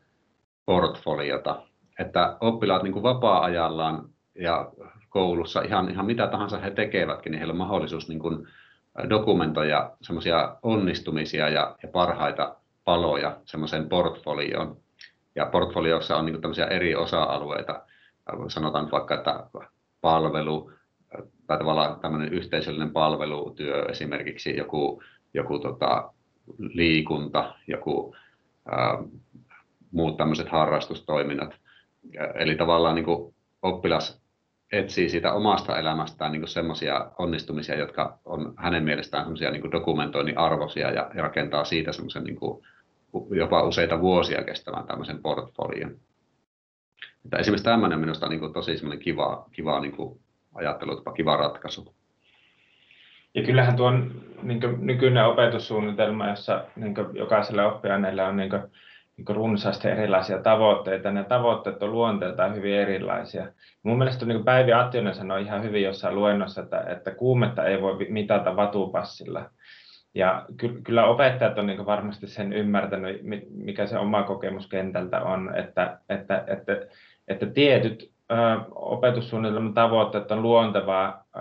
portfoliota, 0.66 1.62
että 1.98 2.36
oppilaat 2.40 2.82
niin 2.82 2.92
kuin 2.92 3.02
vapaa-ajallaan 3.02 4.08
ja 4.34 4.72
koulussa, 5.08 5.62
ihan, 5.62 5.90
ihan 5.90 6.06
mitä 6.06 6.26
tahansa 6.26 6.58
he 6.58 6.70
tekevätkin, 6.70 7.30
niin 7.30 7.38
heillä 7.38 7.52
on 7.52 7.58
mahdollisuus 7.58 8.08
niin 8.08 8.18
kuin 8.18 8.48
dokumentoida 9.10 9.90
semmoisia 10.02 10.56
onnistumisia 10.62 11.48
ja, 11.48 11.76
ja 11.82 11.88
parhaita 11.88 12.56
paloja 12.84 13.40
semmoiseen 13.44 13.88
portfolioon. 13.88 14.76
Ja 15.34 15.46
portfoliossa 15.46 16.16
on 16.16 16.26
niin 16.26 16.34
kuin 16.34 16.42
tämmöisiä 16.42 16.66
eri 16.66 16.94
osa-alueita, 16.94 17.82
sanotaan 18.48 18.90
vaikka, 18.90 19.14
että 19.14 19.46
palvelu, 20.00 20.72
tai 21.46 21.58
tavallaan 21.58 22.00
tämmöinen 22.00 22.32
yhteisöllinen 22.32 22.92
palvelutyö, 22.92 23.86
esimerkiksi 23.86 24.56
joku, 24.56 25.02
joku 25.34 25.58
tota, 25.58 26.12
liikunta, 26.58 27.54
joku 27.66 28.16
ää, 28.70 29.02
muut 29.92 30.16
tämmöiset 30.16 30.48
harrastustoiminnat. 30.48 31.54
Eli 32.34 32.54
tavallaan 32.54 32.94
niin 32.94 33.04
kuin 33.04 33.34
oppilas 33.62 34.21
etsii 34.72 35.08
siitä 35.08 35.32
omasta 35.32 35.78
elämästään 35.78 36.32
niin 36.32 36.48
semmoisia 36.48 37.10
onnistumisia, 37.18 37.78
jotka 37.78 38.18
on 38.24 38.54
hänen 38.56 38.84
mielestään 38.84 39.24
semmoisia 39.24 39.50
niin 39.50 39.72
dokumentoinnin 39.72 40.38
arvoisia 40.38 40.90
ja, 40.90 41.10
ja 41.14 41.22
rakentaa 41.22 41.64
siitä 41.64 41.92
semmoisen 41.92 42.24
niin 42.24 42.38
jopa 43.30 43.62
useita 43.62 44.00
vuosia 44.00 44.44
kestävän 44.44 44.86
tämmöisen 44.86 45.22
portfolion. 45.22 45.96
Että 47.24 47.36
esimerkiksi 47.36 47.64
tämmöinen 47.64 48.00
minusta 48.00 48.26
on 48.26 48.30
niin 48.30 48.40
kuin 48.40 48.52
tosi 48.52 48.76
semmoinen 48.76 49.04
kiva, 49.04 49.46
kiva 49.52 49.80
niin 49.80 49.96
kuin 49.96 50.20
ajattelu, 50.54 51.02
kiva 51.16 51.36
ratkaisu. 51.36 51.94
Ja 53.34 53.42
kyllähän 53.42 53.76
tuon 53.76 54.22
niin 54.42 54.60
nykyinen 54.78 55.26
opetussuunnitelma, 55.26 56.28
jossa 56.28 56.64
niin 56.76 56.94
jokaisella 57.12 57.66
oppiaineella 57.66 58.26
on 58.26 58.36
niin 58.36 58.50
niin 59.16 59.36
runsaasti 59.36 59.88
erilaisia 59.88 60.38
tavoitteita. 60.38 61.10
Ne 61.10 61.24
tavoitteet 61.24 61.82
on 61.82 61.92
luonteeltaan 61.92 62.54
hyvin 62.54 62.74
erilaisia. 62.74 63.46
Mun 63.82 63.98
mielestä 63.98 64.26
niin 64.26 64.44
Päivi 64.44 64.72
Attionen 64.72 65.14
sanoi 65.14 65.42
ihan 65.42 65.62
hyvin 65.62 65.82
jossain 65.82 66.14
luennossa, 66.14 66.62
että, 66.62 66.80
että 66.80 67.10
kuumetta 67.10 67.64
ei 67.64 67.82
voi 67.82 68.06
mitata 68.08 68.56
vatupassilla. 68.56 69.50
Ja 70.14 70.44
kyllä 70.84 71.04
opettajat 71.04 71.58
on 71.58 71.66
niin 71.66 71.86
varmasti 71.86 72.26
sen 72.26 72.52
ymmärtänyt, 72.52 73.20
mikä 73.50 73.86
se 73.86 73.98
oma 73.98 74.22
kokemus 74.22 74.66
kentältä 74.66 75.20
on, 75.20 75.56
että, 75.56 75.98
että, 76.08 76.44
että, 76.46 76.80
että 77.28 77.46
tietyt 77.46 78.12
ö, 78.30 78.34
opetussuunnitelman 78.74 79.74
tavoitteet 79.74 80.30
on 80.30 80.42
luontevaa 80.42 81.24
ö, 81.36 81.40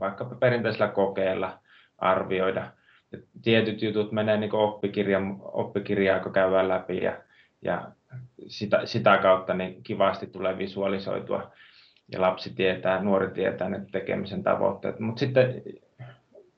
vaikkapa 0.00 0.34
perinteisellä 0.34 0.88
kokeella 0.88 1.58
arvioida– 1.98 2.70
tietyt 3.42 3.82
jutut 3.82 4.12
menee 4.12 4.36
niin 4.36 4.54
oppikirja, 4.54 5.20
oppikirjaa, 5.42 6.20
kun 6.20 6.32
käydään 6.32 6.68
läpi 6.68 7.02
ja, 7.02 7.16
ja 7.62 7.90
sitä, 8.46 8.86
sitä 8.86 9.18
kautta 9.18 9.54
niin 9.54 9.82
kivasti 9.82 10.26
tulee 10.26 10.58
visualisoitua 10.58 11.52
ja 12.12 12.20
lapsi 12.20 12.54
tietää, 12.54 13.02
nuori 13.02 13.30
tietää 13.30 13.68
ne 13.68 13.80
tekemisen 13.92 14.42
tavoitteet. 14.42 15.00
Mutta 15.00 15.20
sitten 15.20 15.62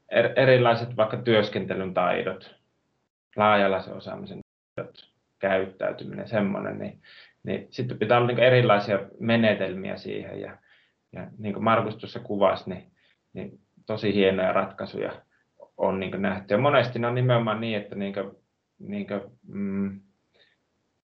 er, 0.09 0.33
erilaiset 0.37 0.97
vaikka 0.97 1.17
työskentelyn 1.17 1.95
taidot, 1.95 2.55
laajalaisen 3.37 3.95
osaamisen 3.95 4.41
taidot, 4.75 5.11
käyttäytyminen, 5.39 6.29
semmoinen, 6.29 6.79
niin, 6.79 7.01
niin 7.43 7.67
sitten 7.71 7.99
pitää 7.99 8.19
olla 8.19 8.27
niin 8.27 8.39
erilaisia 8.39 8.99
menetelmiä 9.21 9.97
siihen. 9.97 10.41
Ja, 10.41 10.57
ja 11.13 11.27
niin 11.39 11.55
kuin 11.55 11.65
Markus 11.65 11.97
tuossa 11.97 12.21
kuvasi, 12.21 12.71
niin, 12.71 12.93
niin 13.33 13.61
tosi 13.87 14.15
hienoja 14.15 14.53
ratkaisuja 14.53 15.13
on 15.77 16.01
niin 16.01 16.23
nähty. 16.23 16.55
Ja 16.55 16.59
monesti 16.59 16.99
ne 16.99 17.07
on 17.07 17.15
nimenomaan 17.15 17.61
niin, 17.61 17.77
että 17.77 17.95
niin 17.95 18.15
kuin, 18.15 18.31
niin 18.79 19.07
kuin, 19.07 19.21
mm, 19.49 20.01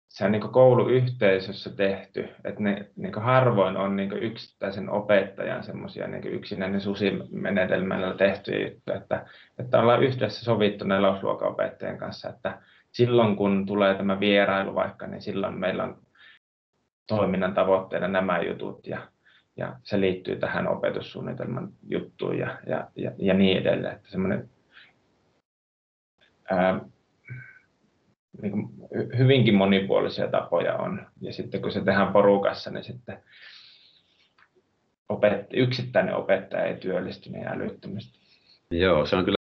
se 0.08 0.24
on 0.24 0.32
niin 0.32 0.42
kouluyhteisössä 0.42 1.70
tehty, 1.76 2.28
että 2.44 2.62
ne 2.62 2.90
niin 2.96 3.14
harvoin 3.22 3.76
on 3.76 3.96
niin 3.96 4.12
yksittäisen 4.12 4.90
opettajan 4.90 5.64
semmoisia 5.64 6.08
niin 6.08 6.26
yksinäinen 6.26 6.80
susimenetelmällä 6.80 8.14
tehtyjä 8.14 8.68
juttuja, 8.68 8.96
että, 8.96 9.26
että 9.58 9.80
ollaan 9.80 10.02
yhdessä 10.02 10.44
sovittu 10.44 10.84
nelosluokan 10.84 11.54
kanssa, 11.98 12.28
että 12.28 12.62
silloin 12.90 13.36
kun 13.36 13.66
tulee 13.66 13.94
tämä 13.94 14.20
vierailu 14.20 14.74
vaikka, 14.74 15.06
niin 15.06 15.22
silloin 15.22 15.58
meillä 15.58 15.84
on 15.84 16.02
toiminnan 17.06 17.54
tavoitteena 17.54 18.08
nämä 18.08 18.42
jutut 18.42 18.86
ja, 18.86 19.08
ja 19.56 19.76
se 19.82 20.00
liittyy 20.00 20.36
tähän 20.36 20.68
opetussuunnitelman 20.68 21.72
juttuun 21.88 22.38
ja, 22.38 22.58
ja, 22.66 22.88
ja, 22.96 23.12
ja 23.18 23.34
niin 23.34 23.58
edelleen. 23.58 23.94
Että 23.94 24.10
semmoinen, 24.10 24.50
niin 28.42 28.68
hyvinkin 29.18 29.55
monipuolisia 29.55 30.28
tapoja 30.28 30.76
on. 30.76 31.07
Ja 31.20 31.32
sitten 31.32 31.62
kun 31.62 31.72
se 31.72 31.84
tehdään 31.84 32.12
porukassa, 32.12 32.70
niin 32.70 32.84
sitten 32.84 33.22
opet, 35.09 35.46
yksittäinen 35.53 36.14
opettaja 36.14 36.64
ei 36.64 36.76
työllisty 36.76 37.30
niin 37.30 37.48
älyttömästi. 37.48 38.18
Joo, 38.70 39.07
se 39.07 39.16
on 39.16 39.24
kyllä 39.24 39.36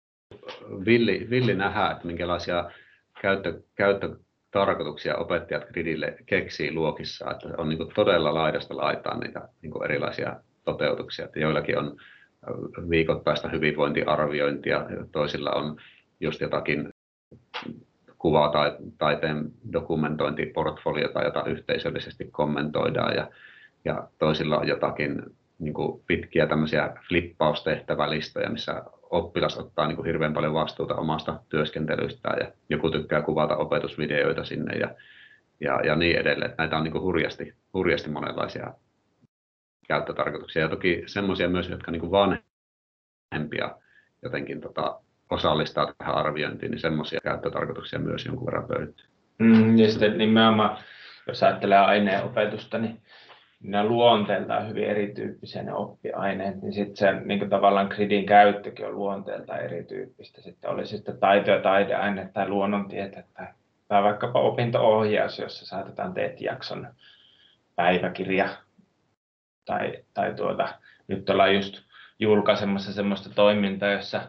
villi, 0.84 1.26
villi 1.30 1.54
nähdä, 1.54 1.90
että 1.90 2.06
minkälaisia 2.06 2.70
käyttö, 3.20 3.62
käyttötarkoituksia 3.74 5.16
opettajat 5.16 5.64
gridille 5.68 6.16
keksii 6.26 6.72
luokissa, 6.74 7.30
että 7.30 7.48
on 7.58 7.68
niin 7.68 7.94
todella 7.94 8.34
laidasta 8.34 8.76
laitaan 8.76 9.20
niitä 9.20 9.48
niin 9.62 9.84
erilaisia 9.84 10.40
toteutuksia, 10.64 11.24
että 11.24 11.40
joillakin 11.40 11.78
on 11.78 11.96
viikoittaista 12.90 13.48
hyvinvointiarviointia, 13.48 14.86
toisilla 15.12 15.50
on 15.50 15.76
just 16.20 16.40
jotakin 16.40 16.92
kuva- 18.18 18.52
tai 18.52 18.76
taiteen 18.98 19.52
dokumentointiportfoliota, 19.72 21.22
jota 21.22 21.44
yhteisöllisesti 21.44 22.24
kommentoidaan 22.24 23.14
ja, 23.14 23.30
ja 23.84 24.08
toisilla 24.18 24.58
on 24.58 24.68
jotakin 24.68 25.22
niin 25.58 25.74
kuin 25.74 26.02
pitkiä 26.06 26.46
tämmöisiä 26.46 26.94
flippaustehtävälistoja, 27.08 28.50
missä 28.50 28.82
oppilas 29.10 29.58
ottaa 29.58 29.86
niin 29.86 29.96
kuin 29.96 30.06
hirveän 30.06 30.34
paljon 30.34 30.54
vastuuta 30.54 30.94
omasta 30.94 31.40
työskentelystään 31.48 32.38
ja 32.40 32.52
joku 32.68 32.90
tykkää 32.90 33.22
kuvata 33.22 33.56
opetusvideoita 33.56 34.44
sinne 34.44 34.78
ja, 34.78 34.94
ja, 35.60 35.80
ja 35.80 35.96
niin 35.96 36.18
edelleen. 36.18 36.54
Näitä 36.58 36.76
on 36.76 36.84
niin 36.84 36.92
kuin 36.92 37.02
hurjasti, 37.02 37.54
hurjasti 37.74 38.10
monenlaisia 38.10 38.74
käyttötarkoituksia 39.88 40.62
ja 40.62 40.68
toki 40.68 41.02
semmoisia 41.06 41.48
myös, 41.48 41.68
jotka 41.68 41.90
niin 41.90 42.00
kuin 42.00 42.12
vanhempia 42.12 43.76
jotenkin 44.22 44.60
tota, 44.60 45.00
osallistaa 45.30 45.94
tähän 45.98 46.14
arviointiin, 46.14 46.70
niin 46.70 46.80
semmoisia 46.80 47.20
käyttötarkoituksia 47.20 47.98
myös 47.98 48.26
jonkun 48.26 48.46
verran 48.46 48.66
löytyy. 48.78 49.06
Mm, 49.38 49.78
ja 49.78 49.90
sitten 49.90 50.18
nimenomaan, 50.18 50.78
jos 51.26 51.42
ajattelee 51.42 51.78
aineenopetusta, 51.78 52.78
niin 52.78 53.02
ne 53.62 53.84
luonteeltaan 53.84 54.68
hyvin 54.68 54.84
erityyppisiä 54.84 55.62
ne 55.62 55.72
oppiaineet, 55.72 56.62
niin 56.62 56.72
sitten 56.72 56.96
se 56.96 57.20
niin 57.24 57.50
tavallaan 57.50 57.86
gridin 57.86 58.26
käyttökin 58.26 58.86
on 58.86 58.96
luonteeltaan 58.96 59.60
erityyppistä. 59.60 60.42
Sitten 60.42 60.70
oli 60.70 60.86
sitten 60.86 61.18
taito- 61.18 61.50
ja 61.50 61.60
taideaine 61.60 62.30
tai 62.32 62.48
luonnontiete 62.48 63.24
tai, 63.34 63.46
tai 63.88 64.02
vaikkapa 64.02 64.40
opinto-ohjaus, 64.40 65.38
jossa 65.38 65.66
saatetaan 65.66 66.14
teet 66.14 66.40
jakson 66.40 66.88
päiväkirja. 67.76 68.48
Tai, 69.64 70.04
tai 70.14 70.34
tuota, 70.34 70.68
nyt 71.08 71.30
ollaan 71.30 71.54
just 71.54 71.82
julkaisemassa 72.18 72.92
sellaista 72.92 73.30
toimintaa, 73.34 73.92
jossa 73.92 74.22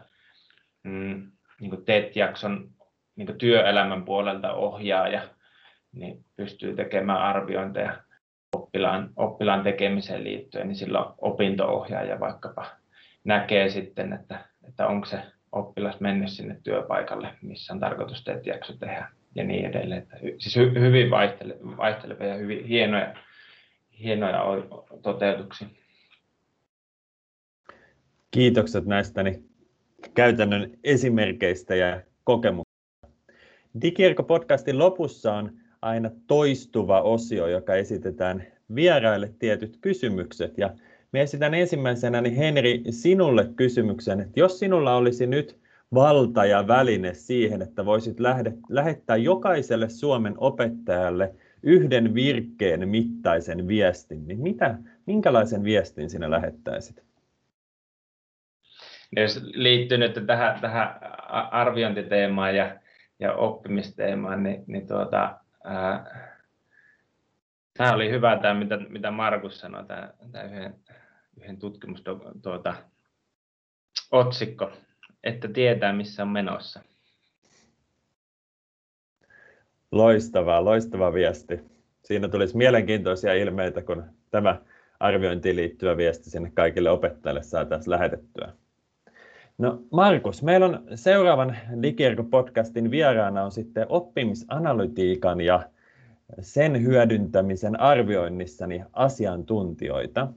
mm, 0.82 1.32
niin 1.60 1.84
TET-jakson 1.84 2.70
niin 3.16 3.38
työelämän 3.38 4.04
puolelta 4.04 4.52
ohjaaja 4.52 5.22
niin 5.92 6.24
pystyy 6.36 6.76
tekemään 6.76 7.22
arviointeja 7.22 7.96
oppilaan, 8.52 9.10
oppilaan 9.16 9.62
tekemiseen 9.62 10.24
liittyen, 10.24 10.68
niin 10.68 10.76
silloin 10.76 11.14
opinto-ohjaaja 11.18 12.20
vaikkapa 12.20 12.66
näkee 13.24 13.68
sitten, 13.68 14.12
että, 14.12 14.44
että 14.68 14.86
onko 14.86 15.06
se 15.06 15.18
oppilas 15.52 16.00
mennyt 16.00 16.30
sinne 16.30 16.58
työpaikalle, 16.62 17.28
missä 17.42 17.72
on 17.72 17.80
tarkoitus 17.80 18.24
TET-jakso 18.24 18.72
tehdä 18.72 19.08
ja 19.34 19.44
niin 19.44 19.64
edelleen. 19.64 20.02
Että, 20.02 20.16
siis 20.16 20.56
hy, 20.56 20.80
hyvin 20.80 21.10
vaihtelevia, 21.10 21.76
vaihtelevia 21.76 22.26
ja 22.26 22.34
hyvin 22.34 22.64
hienoja, 22.64 23.14
hienoja 23.98 24.42
toteutuksia. 25.02 25.68
Kiitokset 28.30 28.84
näistä 28.84 29.22
niin 29.22 29.51
käytännön 30.14 30.70
esimerkkeistä 30.84 31.74
ja 31.74 32.00
kokemuksista. 32.24 32.72
Digirko-podcastin 33.82 34.78
lopussa 34.78 35.34
on 35.34 35.52
aina 35.82 36.10
toistuva 36.26 37.02
osio, 37.02 37.46
joka 37.46 37.74
esitetään 37.74 38.46
vieraille 38.74 39.34
tietyt 39.38 39.78
kysymykset. 39.80 40.58
Ja 40.58 40.70
me 41.12 41.22
esitän 41.22 41.54
ensimmäisenä 41.54 42.20
niin 42.20 42.34
Henri 42.34 42.82
sinulle 42.90 43.48
kysymyksen, 43.56 44.20
että 44.20 44.40
jos 44.40 44.58
sinulla 44.58 44.96
olisi 44.96 45.26
nyt 45.26 45.58
valta 45.94 46.44
ja 46.44 46.68
väline 46.68 47.14
siihen, 47.14 47.62
että 47.62 47.84
voisit 47.84 48.16
lähettää 48.68 49.16
jokaiselle 49.16 49.88
Suomen 49.88 50.34
opettajalle 50.38 51.34
yhden 51.62 52.14
virkkeen 52.14 52.88
mittaisen 52.88 53.68
viestin, 53.68 54.28
niin 54.28 54.40
mitä, 54.40 54.78
minkälaisen 55.06 55.64
viestin 55.64 56.10
sinä 56.10 56.30
lähettäisit? 56.30 57.02
Jos 59.16 59.40
liittyy 59.54 59.98
nyt 59.98 60.26
tähän, 60.26 60.60
tähän 60.60 61.00
arviointiteemaan 61.50 62.56
ja, 62.56 62.80
ja 63.18 63.34
oppimisteemaan, 63.34 64.42
niin, 64.42 64.64
niin 64.66 64.86
tuota, 64.86 65.38
ää, 65.64 66.28
tämä 67.78 67.92
oli 67.92 68.10
hyvä 68.10 68.38
tämä, 68.42 68.54
mitä, 68.54 68.76
mitä 68.76 69.10
Markus 69.10 69.60
sanoi, 69.60 69.86
tämä, 69.86 70.12
tämä 70.32 70.44
yhden, 70.44 70.74
yhden 71.36 71.58
tutkimus 71.58 72.02
tuota, 72.42 72.74
otsikko, 74.10 74.72
että 75.24 75.48
tietää 75.48 75.92
missä 75.92 76.22
on 76.22 76.28
menossa. 76.28 76.80
Loistavaa, 79.92 80.64
loistava 80.64 81.12
viesti. 81.12 81.60
Siinä 82.04 82.28
tulisi 82.28 82.56
mielenkiintoisia 82.56 83.34
ilmeitä, 83.34 83.82
kun 83.82 84.04
tämä 84.30 84.60
arviointiin 85.00 85.56
liittyvä 85.56 85.96
viesti 85.96 86.30
sinne 86.30 86.50
kaikille 86.54 86.90
opettajille 86.90 87.42
saataisiin 87.42 87.90
lähetettyä. 87.90 88.52
No 89.62 89.82
Markus, 89.90 90.42
meillä 90.42 90.66
on 90.66 90.82
seuraavan 90.94 91.56
Digiergo-podcastin 91.82 92.90
vieraana 92.90 93.44
on 93.44 93.52
sitten 93.52 93.86
oppimisanalytiikan 93.88 95.40
ja 95.40 95.70
sen 96.40 96.82
hyödyntämisen 96.82 97.80
arvioinnissani 97.80 98.84
asiantuntijoita. 98.92 100.28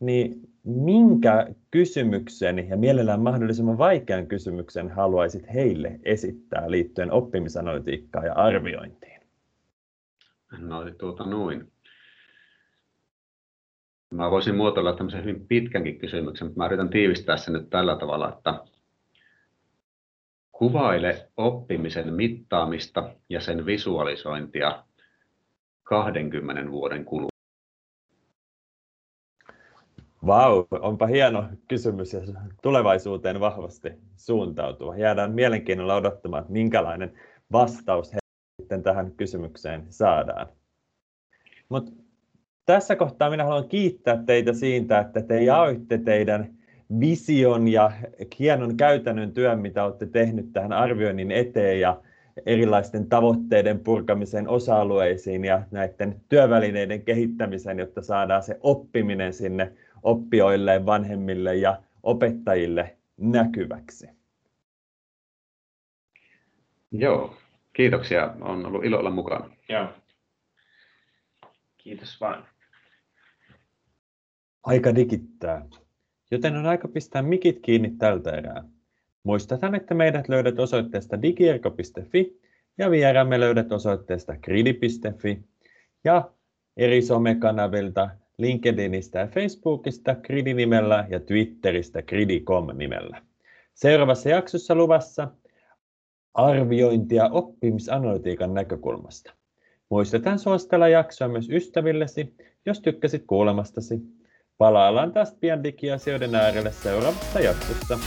Niin 0.00 0.40
minkä 0.64 1.46
kysymyksen 1.70 2.68
ja 2.68 2.76
mielellään 2.76 3.20
mahdollisimman 3.20 3.78
vaikean 3.78 4.26
kysymyksen 4.26 4.90
haluaisit 4.90 5.54
heille 5.54 6.00
esittää 6.02 6.70
liittyen 6.70 7.12
oppimisanalytiikkaan 7.12 8.26
ja 8.26 8.34
arviointiin? 8.34 9.20
No 10.58 10.90
tuota 10.98 11.24
noin. 11.24 11.72
Mä 14.14 14.30
voisin 14.30 14.56
muotoilla 14.56 14.96
tämmöisen 14.96 15.20
hyvin 15.20 15.46
pitkänkin 15.46 15.98
kysymyksen, 15.98 16.46
mutta 16.46 16.58
mä 16.58 16.66
yritän 16.66 16.90
tiivistää 16.90 17.36
sen 17.36 17.52
nyt 17.54 17.70
tällä 17.70 17.96
tavalla, 17.96 18.28
että 18.28 18.64
kuvaile 20.52 21.28
oppimisen 21.36 22.14
mittaamista 22.14 23.14
ja 23.28 23.40
sen 23.40 23.66
visualisointia 23.66 24.84
20 25.82 26.70
vuoden 26.70 27.04
kuluttua. 27.04 27.38
Vau, 30.26 30.64
onpa 30.70 31.06
hieno 31.06 31.48
kysymys 31.68 32.12
ja 32.12 32.20
tulevaisuuteen 32.62 33.40
vahvasti 33.40 33.88
suuntautuva. 34.16 34.96
Jäädään 34.96 35.32
mielenkiinnolla 35.32 35.94
odottamaan, 35.94 36.44
minkälainen 36.48 37.20
vastaus 37.52 38.12
sitten 38.62 38.82
tähän 38.82 39.12
kysymykseen 39.12 39.86
saadaan. 39.88 40.46
Mutta 41.68 41.92
tässä 42.68 42.96
kohtaa 42.96 43.30
minä 43.30 43.44
haluan 43.44 43.68
kiittää 43.68 44.22
teitä 44.26 44.52
siitä, 44.52 44.98
että 44.98 45.22
te 45.22 45.42
jaoitte 45.42 45.98
teidän 45.98 46.54
vision 47.00 47.68
ja 47.68 47.92
hienon 48.38 48.76
käytännön 48.76 49.32
työn, 49.32 49.58
mitä 49.58 49.84
olette 49.84 50.06
tehnyt 50.06 50.52
tähän 50.52 50.72
arvioinnin 50.72 51.30
eteen 51.30 51.80
ja 51.80 52.02
erilaisten 52.46 53.08
tavoitteiden 53.08 53.80
purkamiseen 53.80 54.48
osa-alueisiin 54.48 55.44
ja 55.44 55.62
näiden 55.70 56.20
työvälineiden 56.28 57.02
kehittämiseen, 57.02 57.78
jotta 57.78 58.02
saadaan 58.02 58.42
se 58.42 58.58
oppiminen 58.60 59.32
sinne 59.32 59.72
oppijoille, 60.02 60.86
vanhemmille 60.86 61.56
ja 61.56 61.82
opettajille 62.02 62.96
näkyväksi. 63.16 64.08
Joo, 66.92 67.36
kiitoksia. 67.72 68.34
On 68.40 68.66
ollut 68.66 68.84
ilo 68.84 68.98
olla 68.98 69.10
mukana. 69.10 69.50
Joo. 69.68 69.88
Kiitos 71.78 72.20
vaan. 72.20 72.57
Aika 74.62 74.94
digittää, 74.94 75.66
joten 76.30 76.56
on 76.56 76.66
aika 76.66 76.88
pistää 76.88 77.22
mikit 77.22 77.58
kiinni 77.62 77.90
tältä 77.90 78.30
erää. 78.30 78.64
Muistetaan, 79.22 79.74
että 79.74 79.94
meidät 79.94 80.28
löydät 80.28 80.58
osoitteesta 80.58 81.22
digierko.fi 81.22 82.40
ja 82.78 82.90
vieraamme 82.90 83.40
löydät 83.40 83.72
osoitteesta 83.72 84.36
gridi.fi 84.36 85.38
ja 86.04 86.30
eri 86.76 87.02
somekanavilta 87.02 88.10
LinkedInistä 88.38 89.18
ja 89.18 89.26
Facebookista 89.26 90.14
Gridi-nimellä 90.14 91.06
ja 91.10 91.20
Twitteristä 91.20 92.02
Gridi.com-nimellä. 92.02 93.22
Seuraavassa 93.74 94.28
jaksossa 94.28 94.74
luvassa 94.74 95.28
arviointia 96.34 97.28
oppimisanalytiikan 97.28 98.54
näkökulmasta. 98.54 99.32
Muistetaan 99.88 100.38
suositella 100.38 100.88
jaksoa 100.88 101.28
myös 101.28 101.48
ystävillesi, 101.50 102.34
jos 102.66 102.80
tykkäsit 102.80 103.24
kuulemastasi. 103.26 104.17
Palaillaan 104.58 105.12
taas 105.12 105.34
pian 105.40 105.62
digiasioiden 105.64 106.34
äärelle 106.34 106.72
seuraavassa 106.72 107.40
jaksossa. 107.40 107.98